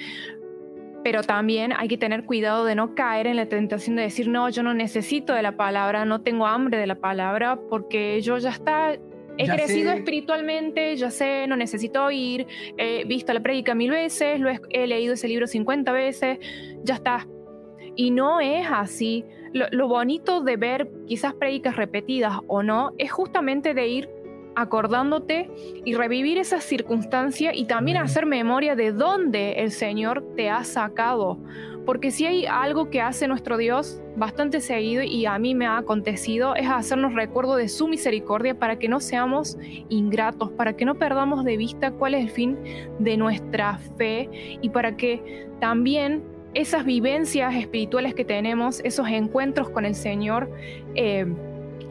[1.04, 4.48] pero también hay que tener cuidado de no caer en la tentación de decir, no,
[4.48, 8.50] yo no necesito de la palabra, no tengo hambre de la palabra, porque yo ya
[8.50, 8.96] está,
[9.38, 12.46] He crecido espiritualmente, ya sé, no necesito oír,
[12.76, 16.38] he visto la prédica mil veces, lo he, leído ese libro 50 veces,
[16.82, 17.26] ya está.
[17.94, 19.24] Y no es así.
[19.52, 24.08] Lo, bonito de ver quizás prédicas repetidas o no es justamente de ir
[24.56, 25.50] acordándote
[25.84, 31.38] y revivir esa circunstancia y también hacer memoria de dónde el Señor te ha sacado.
[31.84, 35.76] Porque si hay algo que hace nuestro Dios bastante seguido y a mí me ha
[35.76, 39.56] acontecido es hacernos recuerdo de su misericordia para que no seamos
[39.88, 42.58] ingratos, para que no perdamos de vista cuál es el fin
[42.98, 49.84] de nuestra fe y para que también esas vivencias espirituales que tenemos, esos encuentros con
[49.84, 50.50] el Señor,
[50.94, 51.26] eh,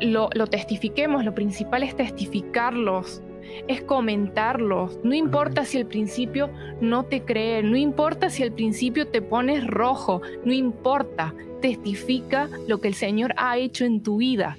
[0.02, 1.26] lo, lo testifiquemos.
[1.26, 3.22] Lo principal es testificarlos
[3.68, 5.00] es comentarlos.
[5.04, 6.50] No importa si al principio
[6.82, 11.34] no te creen, no importa si al principio te pones rojo, no importa.
[11.62, 14.58] Testifica lo que el Señor ha hecho en tu vida.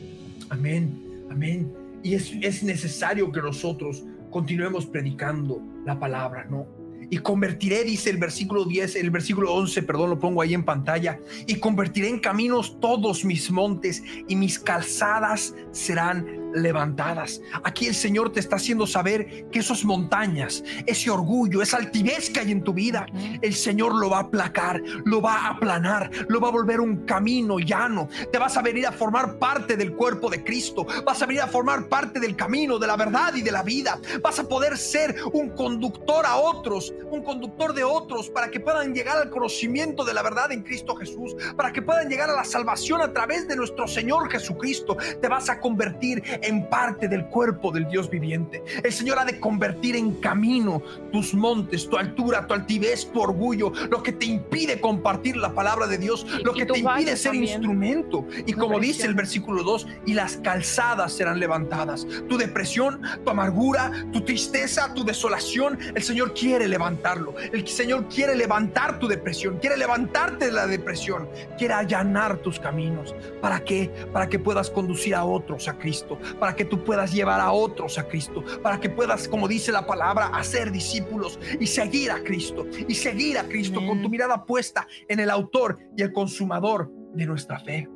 [0.50, 1.72] Amén, amén.
[2.02, 6.66] Y es, es necesario que nosotros continuemos predicando la palabra, ¿no?
[7.10, 11.18] Y convertiré, dice el versículo 10, el versículo 11, perdón, lo pongo ahí en pantalla,
[11.46, 17.40] y convertiré en caminos todos mis montes y mis calzadas serán levantadas.
[17.64, 22.40] Aquí el Señor te está haciendo saber que esas montañas, ese orgullo, esa altivez que
[22.40, 23.06] hay en tu vida,
[23.42, 27.04] el Señor lo va a aplacar, lo va a aplanar, lo va a volver un
[27.04, 28.08] camino llano.
[28.32, 31.46] Te vas a venir a formar parte del cuerpo de Cristo, vas a venir a
[31.46, 33.98] formar parte del camino, de la verdad y de la vida.
[34.22, 38.94] Vas a poder ser un conductor a otros un conductor de otros para que puedan
[38.94, 42.44] llegar al conocimiento de la verdad en Cristo Jesús, para que puedan llegar a la
[42.44, 44.96] salvación a través de nuestro Señor Jesucristo.
[45.20, 48.62] Te vas a convertir en parte del cuerpo del Dios viviente.
[48.82, 50.82] El Señor ha de convertir en camino
[51.12, 55.86] tus montes, tu altura, tu altivez, tu orgullo, lo que te impide compartir la palabra
[55.86, 58.26] de Dios, lo que te impide ser instrumento.
[58.46, 62.06] Y como dice el versículo 2, y las calzadas serán levantadas.
[62.28, 67.34] Tu depresión, tu amargura, tu tristeza, tu desolación, el Señor quiere levantarlo.
[67.52, 73.14] El Señor quiere levantar tu depresión, quiere levantarte de la depresión, quiere allanar tus caminos.
[73.40, 73.90] ¿Para qué?
[74.12, 77.98] Para que puedas conducir a otros a Cristo, para que tú puedas llevar a otros
[77.98, 82.66] a Cristo, para que puedas, como dice la palabra, hacer discípulos y seguir a Cristo,
[82.86, 87.26] y seguir a Cristo con tu mirada puesta en el autor y el consumador de
[87.26, 87.88] nuestra fe.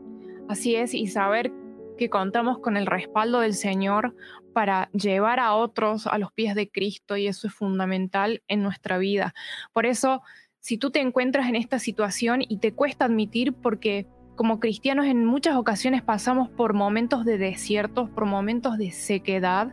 [0.49, 1.53] Así es, y saber
[1.97, 4.15] que contamos con el respaldo del Señor
[4.53, 8.99] para llevar a otros a los pies de Cristo y eso es fundamental en nuestra
[8.99, 9.35] vida.
[9.73, 10.23] Por eso,
[10.59, 15.25] si tú te encuentras en esta situación y te cuesta admitir porque como cristianos en
[15.25, 19.73] muchas ocasiones pasamos por momentos de desiertos, por momentos de sequedad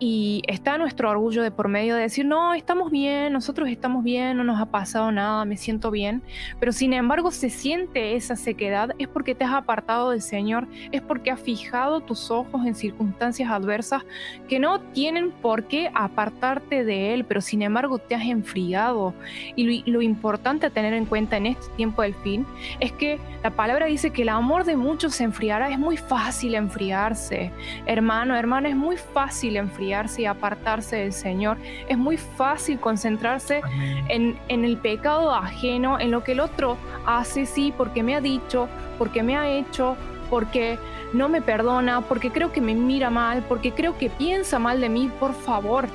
[0.00, 4.36] y está nuestro orgullo de por medio de decir, no, estamos bien, nosotros estamos bien,
[4.36, 6.22] no nos ha pasado nada, me siento bien.
[6.60, 11.02] Pero sin embargo se siente esa sequedad, es porque te has apartado del Señor, es
[11.02, 14.04] porque has fijado tus ojos en circunstancias adversas
[14.48, 19.14] que no tienen por qué apartarte de Él, pero sin embargo te has enfriado.
[19.56, 22.46] Y lo, lo importante a tener en cuenta en este tiempo del fin
[22.78, 26.54] es que la palabra dice que el amor de muchos se enfriará, es muy fácil
[26.54, 27.50] enfriarse.
[27.86, 29.87] Hermano, hermano, es muy fácil enfriarse
[30.18, 31.56] y apartarse del Señor.
[31.88, 33.62] Es muy fácil concentrarse
[34.08, 38.20] en, en, el pecado ajeno, en lo que el otro hace, sí, porque me ha
[38.20, 39.96] dicho, porque me ha hecho,
[40.28, 40.78] porque
[41.12, 44.88] no me perdona, porque creo que me mira mal, porque creo que piensa mal de
[44.88, 45.10] mí.
[45.18, 45.86] Por favor,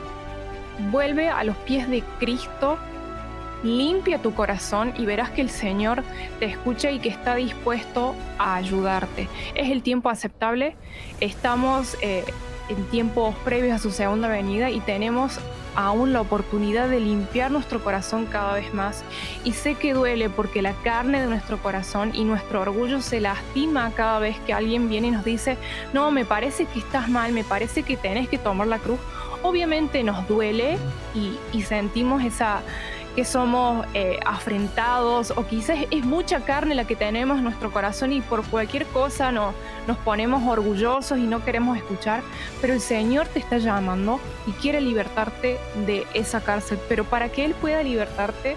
[0.92, 2.78] vuelve a los pies de Cristo
[3.64, 6.04] limpia tu corazón y verás que el Señor
[6.40, 9.28] te escucha y que está dispuesto a ayudarte.
[9.56, 10.76] Es el tiempo aceptable,
[11.22, 12.26] estamos eh,
[12.70, 15.40] en tiempos previos a su segunda venida y tenemos
[15.76, 19.04] aún la oportunidad de limpiar nuestro corazón cada vez más.
[19.44, 23.92] Y sé que duele porque la carne de nuestro corazón y nuestro orgullo se lastima
[23.96, 25.58] cada vez que alguien viene y nos dice,
[25.94, 29.00] no, me parece que estás mal, me parece que tenés que tomar la cruz.
[29.42, 30.78] Obviamente nos duele
[31.14, 32.62] y, y sentimos esa
[33.16, 38.12] que somos eh, afrentados o quizás es mucha carne la que tenemos en nuestro corazón
[38.12, 39.54] y por cualquier cosa no,
[39.88, 42.24] nos ponemos orgullosos y no queremos escuchar,
[42.62, 47.46] pero el Señor te está llamando y quiere libertarte de esa cárcel, pero para que
[47.46, 48.56] Él pueda libertarte,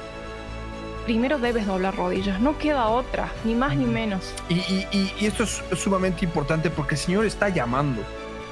[1.05, 4.35] primero debes doblar rodillas, no queda otra, ni más ni menos.
[4.49, 8.03] Y, y, y esto es sumamente importante porque el Señor está llamando,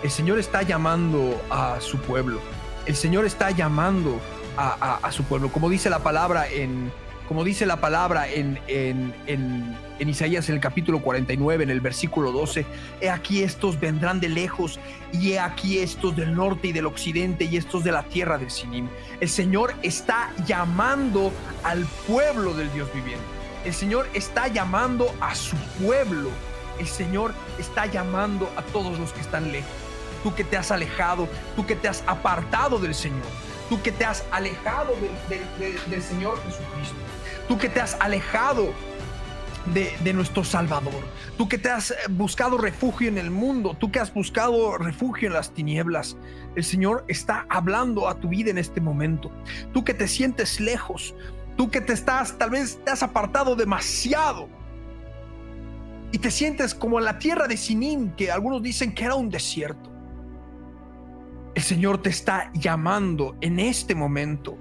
[0.03, 2.41] el Señor está llamando a su pueblo,
[2.85, 4.21] el Señor está llamando
[4.57, 5.51] a, su pueblo.
[5.51, 6.93] Como dice la palabra en,
[7.29, 12.33] como dice la palabra en, en, en, Isaías en el capítulo 49, en el versículo
[12.33, 12.67] 12,
[13.01, 14.79] he aquí estos vendrán de lejos
[15.13, 18.51] y he aquí estos del norte y del occidente y estos de la tierra del
[18.51, 18.89] Sinim.
[19.21, 23.25] El Señor está llamando al pueblo del Dios viviente.
[23.65, 26.29] El Señor está llamando a su pueblo.
[26.79, 29.71] El Señor está llamando a todos los que están lejos.
[30.23, 33.25] Tú que te has alejado, tú que te has apartado del Señor
[33.69, 34.95] tú que te has alejado
[35.91, 36.97] del Señor Jesucristo,
[37.49, 38.73] tú que te has alejado
[39.73, 40.93] de, nuestro Salvador,
[41.39, 45.35] tú que te has buscado refugio en el mundo, tú que has buscado refugio en
[45.35, 46.17] las tinieblas,
[46.55, 49.31] el Señor está hablando a tu vida en este momento,
[49.73, 51.15] tú que te sientes lejos,
[51.57, 54.49] tú que te estás, tal vez te has apartado demasiado.
[56.13, 59.31] Y te sientes como en la tierra de Sinín, que algunos dicen que era un
[59.31, 59.94] desierto.
[61.55, 64.59] El Señor te está llamando en este momento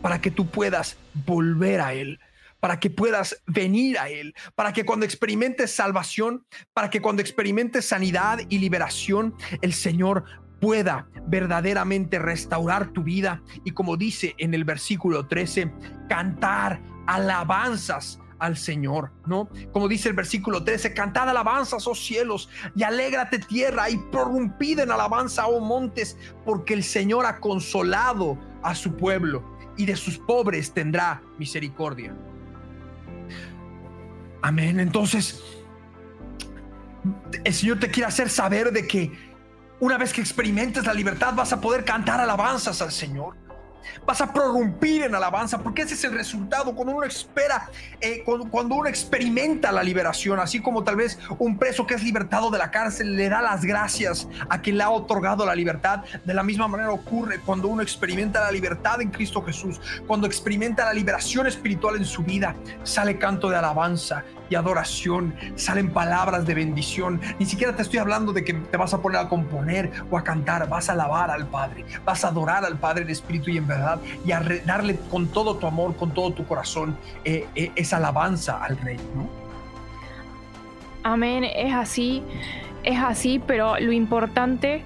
[0.00, 2.20] para que tú puedas volver a Él,
[2.60, 7.86] para que puedas venir a Él, para que cuando experimentes salvación, para que cuando experimentes
[7.86, 10.24] sanidad y liberación, el Señor
[10.60, 15.72] pueda verdaderamente restaurar tu vida y como dice en el versículo 13,
[16.08, 19.48] cantar alabanzas al Señor, ¿no?
[19.72, 24.90] Como dice el versículo 13, cantad alabanzas, oh cielos, y alégrate tierra, y prorrumpid en
[24.90, 29.44] alabanza, oh montes, porque el Señor ha consolado a su pueblo,
[29.76, 32.14] y de sus pobres tendrá misericordia.
[34.42, 34.80] Amén.
[34.80, 35.42] Entonces,
[37.44, 39.12] el Señor te quiere hacer saber de que
[39.80, 43.36] una vez que experimentes la libertad vas a poder cantar alabanzas al Señor.
[44.06, 47.68] Vas a prorrumpir en alabanza, porque ese es el resultado cuando uno espera,
[48.00, 52.50] eh, cuando, uno experimenta la liberación, así como tal vez un preso que es libertado
[52.50, 56.04] de la cárcel le da las gracias a quien le ha otorgado la libertad.
[56.24, 60.84] De la misma manera ocurre cuando uno experimenta la libertad en Cristo Jesús, cuando experimenta
[60.84, 66.54] la liberación espiritual en su vida, sale canto de alabanza, y adoración, salen palabras de
[66.54, 67.20] bendición.
[67.38, 70.24] Ni siquiera te estoy hablando de que te vas a poner a componer o a
[70.24, 73.66] cantar, vas a alabar al Padre, vas a adorar al Padre en espíritu y en
[73.70, 77.96] verdad y a darle con todo tu amor, con todo tu corazón eh, eh, esa
[77.96, 78.98] alabanza al Rey,
[81.02, 82.22] Amén, es así,
[82.82, 84.82] es así, pero lo importante,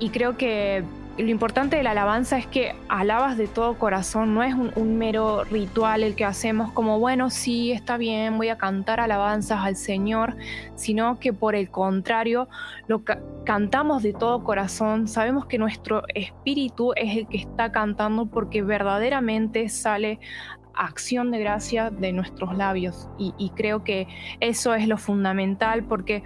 [0.00, 0.82] y creo que
[1.18, 5.44] lo importante de la alabanza es que alabas de todo corazón, no es un, mero
[5.44, 10.36] ritual el que hacemos como, bueno, sí, está bien, voy a cantar alabanzas al Señor,
[10.76, 12.48] sino que por el contrario,
[12.86, 13.02] lo
[13.44, 19.68] cantamos de todo corazón, sabemos que nuestro espíritu es el que está cantando porque verdaderamente
[19.68, 20.20] sale
[20.74, 23.08] acción de gracia de nuestros labios.
[23.18, 24.06] Y creo que
[24.40, 26.22] eso es lo fundamental porque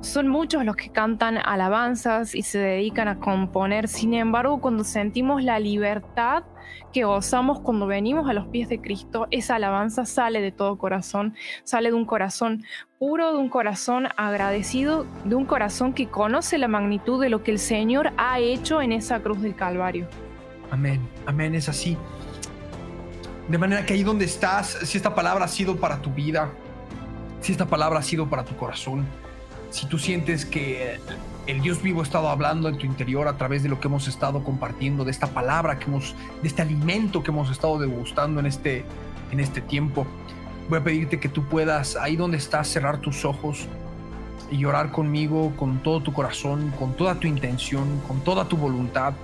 [0.00, 3.88] son muchos los que cantan alabanzas y se dedican a componer.
[3.88, 6.44] Sin embargo, cuando sentimos la libertad
[6.92, 11.34] que gozamos cuando venimos a los pies de Cristo, esa alabanza sale de todo corazón,
[11.64, 12.64] sale de un corazón
[12.98, 17.52] puro, de un corazón agradecido, de un corazón que conoce la magnitud de lo que
[17.52, 20.08] el Señor ha hecho en esa cruz del Calvario.
[20.70, 21.96] Amén, amén, es así.
[23.48, 26.50] De manera que ahí donde estás, si esta palabra ha sido para tu vida,
[27.40, 29.06] si esta palabra ha sido para tu corazón,
[29.70, 30.98] si tú sientes que
[31.46, 34.08] el Dios vivo ha estado hablando en tu interior a través de lo que hemos
[34.08, 38.46] estado compartiendo, de esta palabra que hemos, de este alimento que hemos estado degustando en
[38.46, 38.84] este,
[39.30, 40.06] en este tiempo,
[40.68, 43.66] voy a pedirte que tú puedas, ahí donde estás, cerrar tus ojos
[44.50, 49.14] y llorar conmigo con todo tu corazón, con toda tu intención, con toda tu voluntad,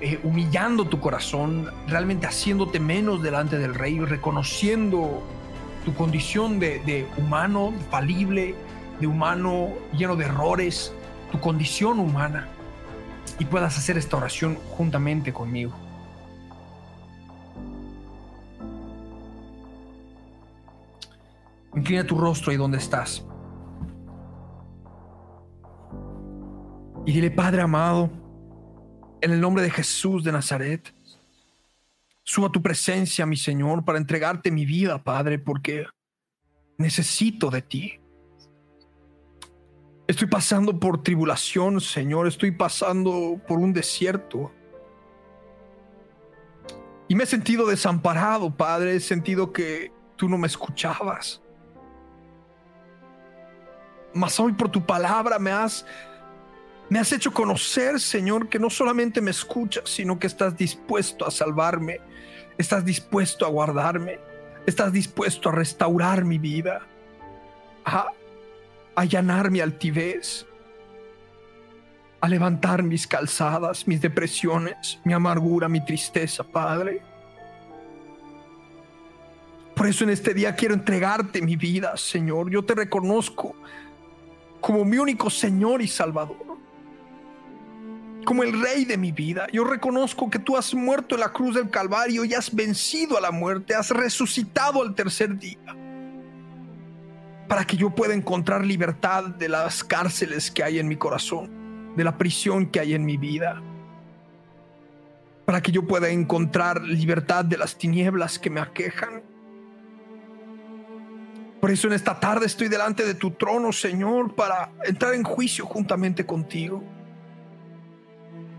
[0.00, 5.22] eh, humillando tu corazón, realmente haciéndote menos delante del Rey, reconociendo
[5.84, 8.54] tu condición de, de humano, falible,
[9.00, 10.92] de humano lleno de errores,
[11.30, 12.48] tu condición humana,
[13.38, 15.74] y puedas hacer esta oración juntamente conmigo.
[21.74, 23.24] Inclina tu rostro ahí donde estás.
[27.04, 28.10] Y dile, Padre amado,
[29.20, 30.92] en el nombre de Jesús de Nazaret,
[32.24, 35.86] suba tu presencia, mi Señor, para entregarte mi vida, Padre, porque
[36.78, 38.00] necesito de ti.
[40.06, 42.28] Estoy pasando por tribulación, Señor.
[42.28, 44.52] Estoy pasando por un desierto.
[47.08, 48.94] Y me he sentido desamparado, Padre.
[48.94, 51.42] He sentido que tú no me escuchabas.
[54.14, 55.84] Mas hoy por tu palabra me has,
[56.88, 61.32] me has hecho conocer, Señor, que no solamente me escuchas, sino que estás dispuesto a
[61.32, 62.00] salvarme.
[62.58, 64.20] Estás dispuesto a guardarme.
[64.66, 66.86] Estás dispuesto a restaurar mi vida
[68.96, 70.46] allanar mi altivez,
[72.20, 77.02] a levantar mis calzadas, mis depresiones, mi amargura, mi tristeza, Padre.
[79.74, 82.50] Por eso en este día quiero entregarte mi vida, Señor.
[82.50, 83.54] Yo te reconozco
[84.62, 86.56] como mi único Señor y Salvador.
[88.24, 89.46] Como el Rey de mi vida.
[89.52, 93.20] Yo reconozco que tú has muerto en la cruz del Calvario y has vencido a
[93.20, 93.74] la muerte.
[93.74, 95.85] Has resucitado al tercer día
[97.48, 102.04] para que yo pueda encontrar libertad de las cárceles que hay en mi corazón, de
[102.04, 103.62] la prisión que hay en mi vida,
[105.44, 109.22] para que yo pueda encontrar libertad de las tinieblas que me aquejan.
[111.60, 115.64] Por eso en esta tarde estoy delante de tu trono, Señor, para entrar en juicio
[115.66, 116.82] juntamente contigo.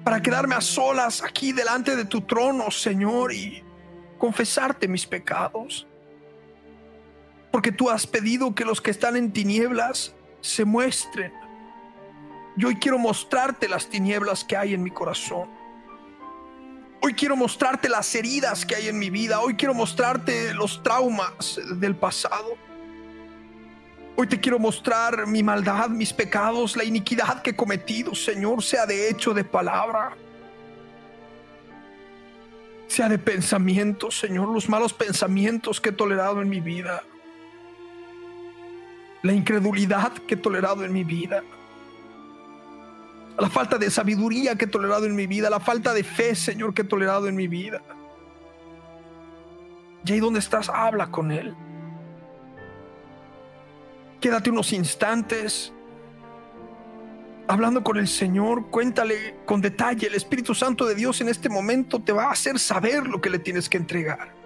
[0.03, 3.61] Para quedarme a solas aquí delante de tu trono, Señor, y
[4.17, 5.85] confesarte mis pecados
[7.57, 11.33] porque tú has pedido que los que están en tinieblas se muestren.
[12.55, 15.49] Yo hoy quiero mostrarte las tinieblas que hay en mi corazón.
[17.01, 19.39] Hoy quiero mostrarte las heridas que hay en mi vida.
[19.39, 22.55] Hoy quiero mostrarte los traumas del pasado.
[24.15, 28.85] Hoy te quiero mostrar mi maldad, mis pecados, la iniquidad que he cometido, Señor, sea
[28.85, 30.15] de hecho, de palabra,
[32.85, 37.01] sea de pensamiento, Señor, los malos pensamientos que he tolerado en mi vida
[39.23, 41.43] la incredulidad que he tolerado en mi vida,
[43.37, 46.73] la falta de sabiduría que he tolerado en mi vida, la falta de fe, Señor,
[46.73, 47.81] que he tolerado en mi vida.
[50.05, 51.55] Y ahí donde estás, habla con Él.
[54.21, 55.71] Quédate unos instantes
[57.47, 60.07] hablando con el Señor, cuéntale con detalle.
[60.07, 63.29] El Espíritu Santo de Dios en este momento te va a hacer saber lo que
[63.29, 64.36] le tienes que entregar.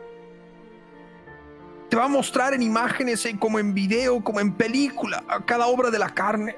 [1.91, 5.91] Te va a mostrar en imágenes, como en video, como en película, a cada obra
[5.91, 6.55] de la carne.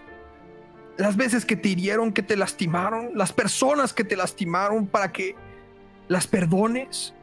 [0.96, 5.36] Las veces que te hirieron, que te lastimaron, las personas que te lastimaron para que
[6.08, 7.16] las perdones,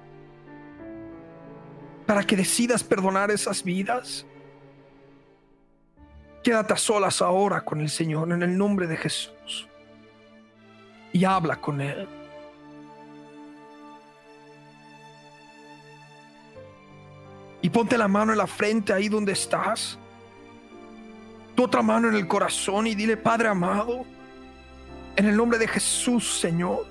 [2.04, 4.26] para que decidas perdonar esas vidas.
[6.42, 9.68] Quédate a solas ahora con el Señor en el nombre de Jesús
[11.12, 12.08] y habla con Él.
[17.62, 19.98] Y ponte la mano en la frente ahí donde estás.
[21.54, 24.04] Tu otra mano en el corazón y dile, Padre amado,
[25.16, 26.86] en el nombre de Jesús, Señor,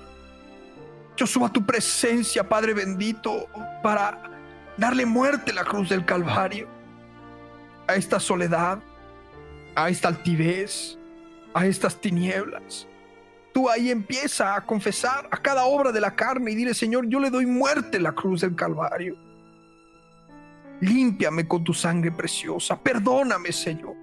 [1.16, 3.46] yo subo a tu presencia, Padre bendito,
[3.82, 4.22] para
[4.76, 6.68] darle muerte a la cruz del Calvario,
[7.86, 8.78] a esta soledad,
[9.74, 10.96] a esta altivez,
[11.52, 12.86] a estas tinieblas.
[13.52, 17.18] Tú ahí empieza a confesar a cada obra de la carne y dile, Señor, yo
[17.18, 19.16] le doy muerte a la cruz del Calvario.
[20.80, 22.78] Límpiame con tu sangre preciosa.
[22.78, 23.96] Perdóname, Señor.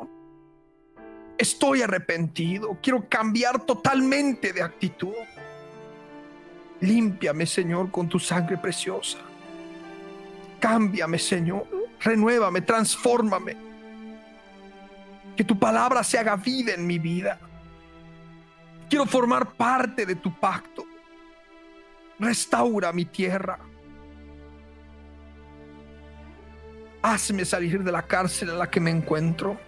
[1.37, 2.77] Estoy arrepentido.
[2.81, 5.13] Quiero cambiar totalmente de actitud.
[6.81, 9.17] Límpiame, Señor, con tu sangre preciosa.
[10.59, 11.67] Cámbiame, Señor.
[11.99, 13.57] Renuévame, transfórmame.
[15.35, 17.39] Que tu palabra se haga vida en mi vida.
[18.89, 20.85] Quiero formar parte de tu pacto.
[22.19, 23.59] Restaura mi tierra.
[27.01, 29.59] Hazme salir de la cárcel en la que me encuentro.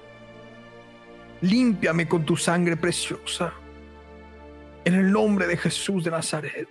[1.42, 3.54] Límpiame con tu sangre preciosa.
[4.86, 6.68] En el nombre de Jesús de Nazaret.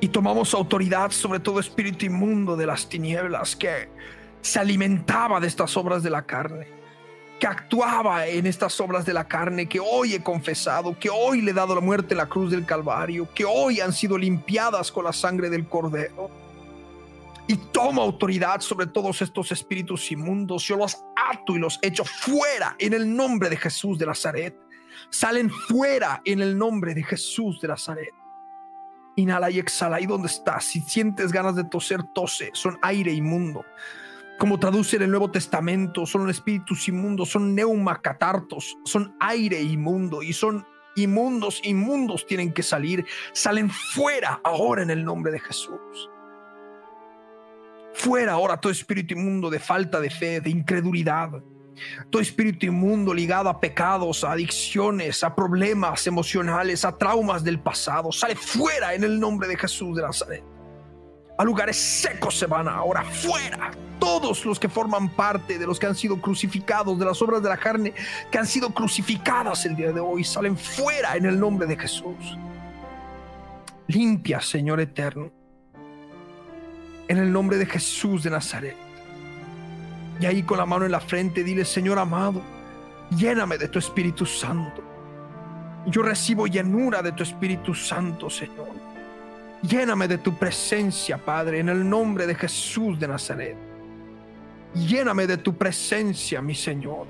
[0.00, 3.88] Y tomamos autoridad sobre todo espíritu inmundo de las tinieblas que
[4.40, 6.77] se alimentaba de estas obras de la carne
[7.38, 11.52] que actuaba en estas obras de la carne, que hoy he confesado, que hoy le
[11.52, 15.04] he dado la muerte en la cruz del Calvario, que hoy han sido limpiadas con
[15.04, 16.30] la sangre del Cordero.
[17.46, 20.64] Y toma autoridad sobre todos estos espíritus inmundos.
[20.64, 24.54] Yo los ato y los echo fuera en el nombre de Jesús de Nazaret.
[25.08, 28.12] Salen fuera en el nombre de Jesús de Nazaret.
[29.16, 29.96] Inhala y exhala.
[29.96, 30.64] Ahí donde estás.
[30.64, 32.50] Si sientes ganas de toser, tose.
[32.52, 33.64] Son aire inmundo
[34.38, 40.32] como traduce en el Nuevo Testamento, son espíritus inmundos, son neumacatartos, son aire inmundo y
[40.32, 40.64] son
[40.94, 46.10] inmundos, inmundos tienen que salir, salen fuera ahora en el nombre de Jesús.
[47.94, 51.42] Fuera ahora todo espíritu inmundo de falta de fe, de incredulidad,
[52.08, 58.12] todo espíritu inmundo ligado a pecados, a adicciones, a problemas emocionales, a traumas del pasado,
[58.12, 60.44] sale fuera en el nombre de Jesús de Nazaret
[61.38, 63.70] a lugares secos se van ahora fuera.
[64.00, 67.48] Todos los que forman parte de los que han sido crucificados, de las obras de
[67.48, 67.94] la carne
[68.30, 72.36] que han sido crucificadas el día de hoy, salen fuera en el nombre de Jesús.
[73.86, 75.30] Limpia, Señor eterno,
[77.06, 78.76] en el nombre de Jesús de Nazaret.
[80.20, 82.42] Y ahí con la mano en la frente, dile, Señor amado,
[83.16, 84.82] lléname de tu Espíritu Santo.
[85.86, 88.77] Yo recibo llenura de tu Espíritu Santo, Señor.
[89.62, 93.56] Lléname de tu presencia, Padre, en el nombre de Jesús de Nazaret.
[94.74, 97.06] Lléname de tu presencia, mi Señor.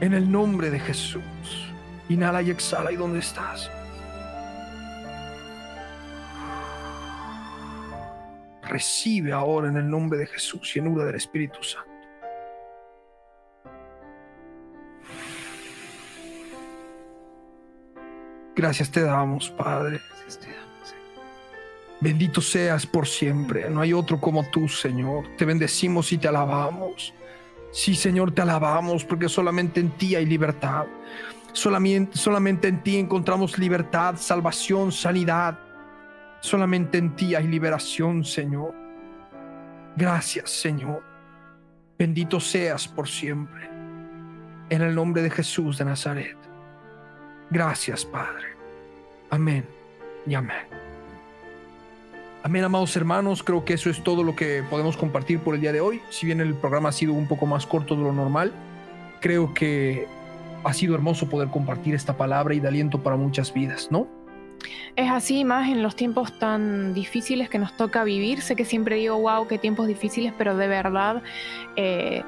[0.00, 1.22] En el nombre de Jesús.
[2.08, 2.90] Inhala y exhala.
[2.90, 3.70] ¿Y dónde estás?
[8.62, 11.87] Recibe ahora en el nombre de Jesús llenura del Espíritu Santo.
[18.58, 20.00] Gracias te damos, Padre.
[22.00, 23.70] Bendito seas por siempre.
[23.70, 25.36] No hay otro como tú, Señor.
[25.36, 27.14] Te bendecimos y te alabamos.
[27.70, 30.86] Sí, Señor, te alabamos porque solamente en ti hay libertad.
[31.52, 35.56] Solamente, solamente en ti encontramos libertad, salvación, sanidad.
[36.40, 38.74] Solamente en ti hay liberación, Señor.
[39.96, 41.04] Gracias, Señor.
[41.96, 43.70] Bendito seas por siempre.
[44.68, 46.36] En el nombre de Jesús de Nazaret.
[47.50, 48.47] Gracias, Padre.
[49.30, 49.64] Amén
[50.26, 50.56] y amén.
[52.42, 53.42] Amén, amados hermanos.
[53.42, 56.00] Creo que eso es todo lo que podemos compartir por el día de hoy.
[56.10, 58.52] Si bien el programa ha sido un poco más corto de lo normal,
[59.20, 60.06] creo que
[60.64, 64.06] ha sido hermoso poder compartir esta palabra y de aliento para muchas vidas, ¿no?
[64.96, 68.40] Es así, más en los tiempos tan difíciles que nos toca vivir.
[68.40, 71.22] Sé que siempre digo, wow, qué tiempos difíciles, pero de verdad
[71.76, 72.24] eh,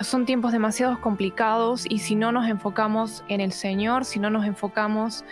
[0.00, 4.46] son tiempos demasiado complicados y si no nos enfocamos en el Señor, si no nos
[4.46, 5.24] enfocamos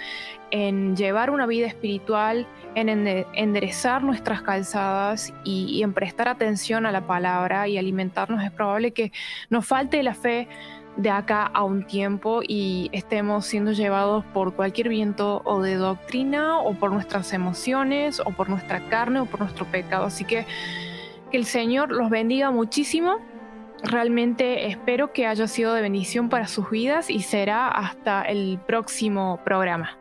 [0.51, 7.07] en llevar una vida espiritual, en enderezar nuestras calzadas y, en prestar atención a la
[7.07, 9.13] palabra y alimentarnos, es probable que
[9.51, 10.49] nos falte la fe
[10.97, 16.59] de acá a un tiempo y estemos siendo llevados por cualquier viento o de doctrina
[16.59, 20.07] o por nuestras emociones o por nuestra carne o por nuestro pecado.
[20.07, 20.45] Así que
[21.31, 23.19] que el Señor los bendiga muchísimo
[23.83, 29.41] Realmente espero que haya sido de bendición para sus vidas y será hasta el próximo
[29.45, 29.97] programa.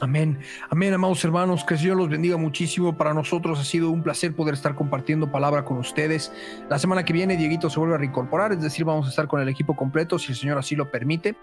[0.00, 0.40] Amén,
[0.70, 2.96] amén, amados hermanos, que el Señor los bendiga muchísimo.
[2.96, 6.32] Para nosotros ha sido un placer poder estar compartiendo palabra con ustedes.
[6.68, 9.40] La semana que viene, Dieguito se vuelve a reincorporar, es decir, vamos a estar con
[9.40, 11.36] el equipo completo, si el Señor así lo permite,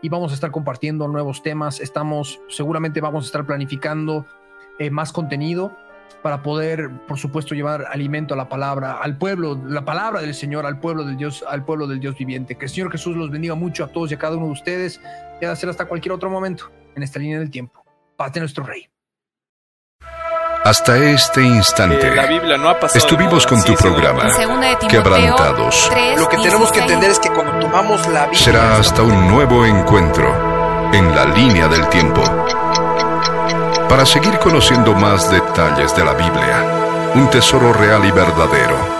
[0.00, 1.80] y vamos a estar compartiendo nuevos temas.
[1.80, 4.24] Estamos, seguramente vamos a estar planificando
[4.78, 5.76] eh, más contenido
[6.22, 10.66] para poder, por supuesto, llevar alimento a la palabra, al pueblo, la palabra del Señor,
[10.66, 12.56] al pueblo del Dios, al pueblo del Dios viviente.
[12.56, 15.00] Que el Señor Jesús los bendiga mucho a todos y a cada uno de ustedes
[15.40, 17.84] y a hacer hasta cualquier otro momento en esta línea del tiempo.
[18.16, 18.88] Paz de nuestro Rey.
[20.64, 22.10] Hasta este instante
[22.94, 24.24] estuvimos con tu programa
[24.88, 25.90] Quebrantados.
[26.18, 29.64] Lo que tenemos que entender es que cuando tomamos la Biblia será hasta un nuevo
[29.64, 30.28] encuentro
[30.92, 32.22] en la línea del tiempo
[33.88, 38.97] para seguir conociendo más detalles de la Biblia, un tesoro real y verdadero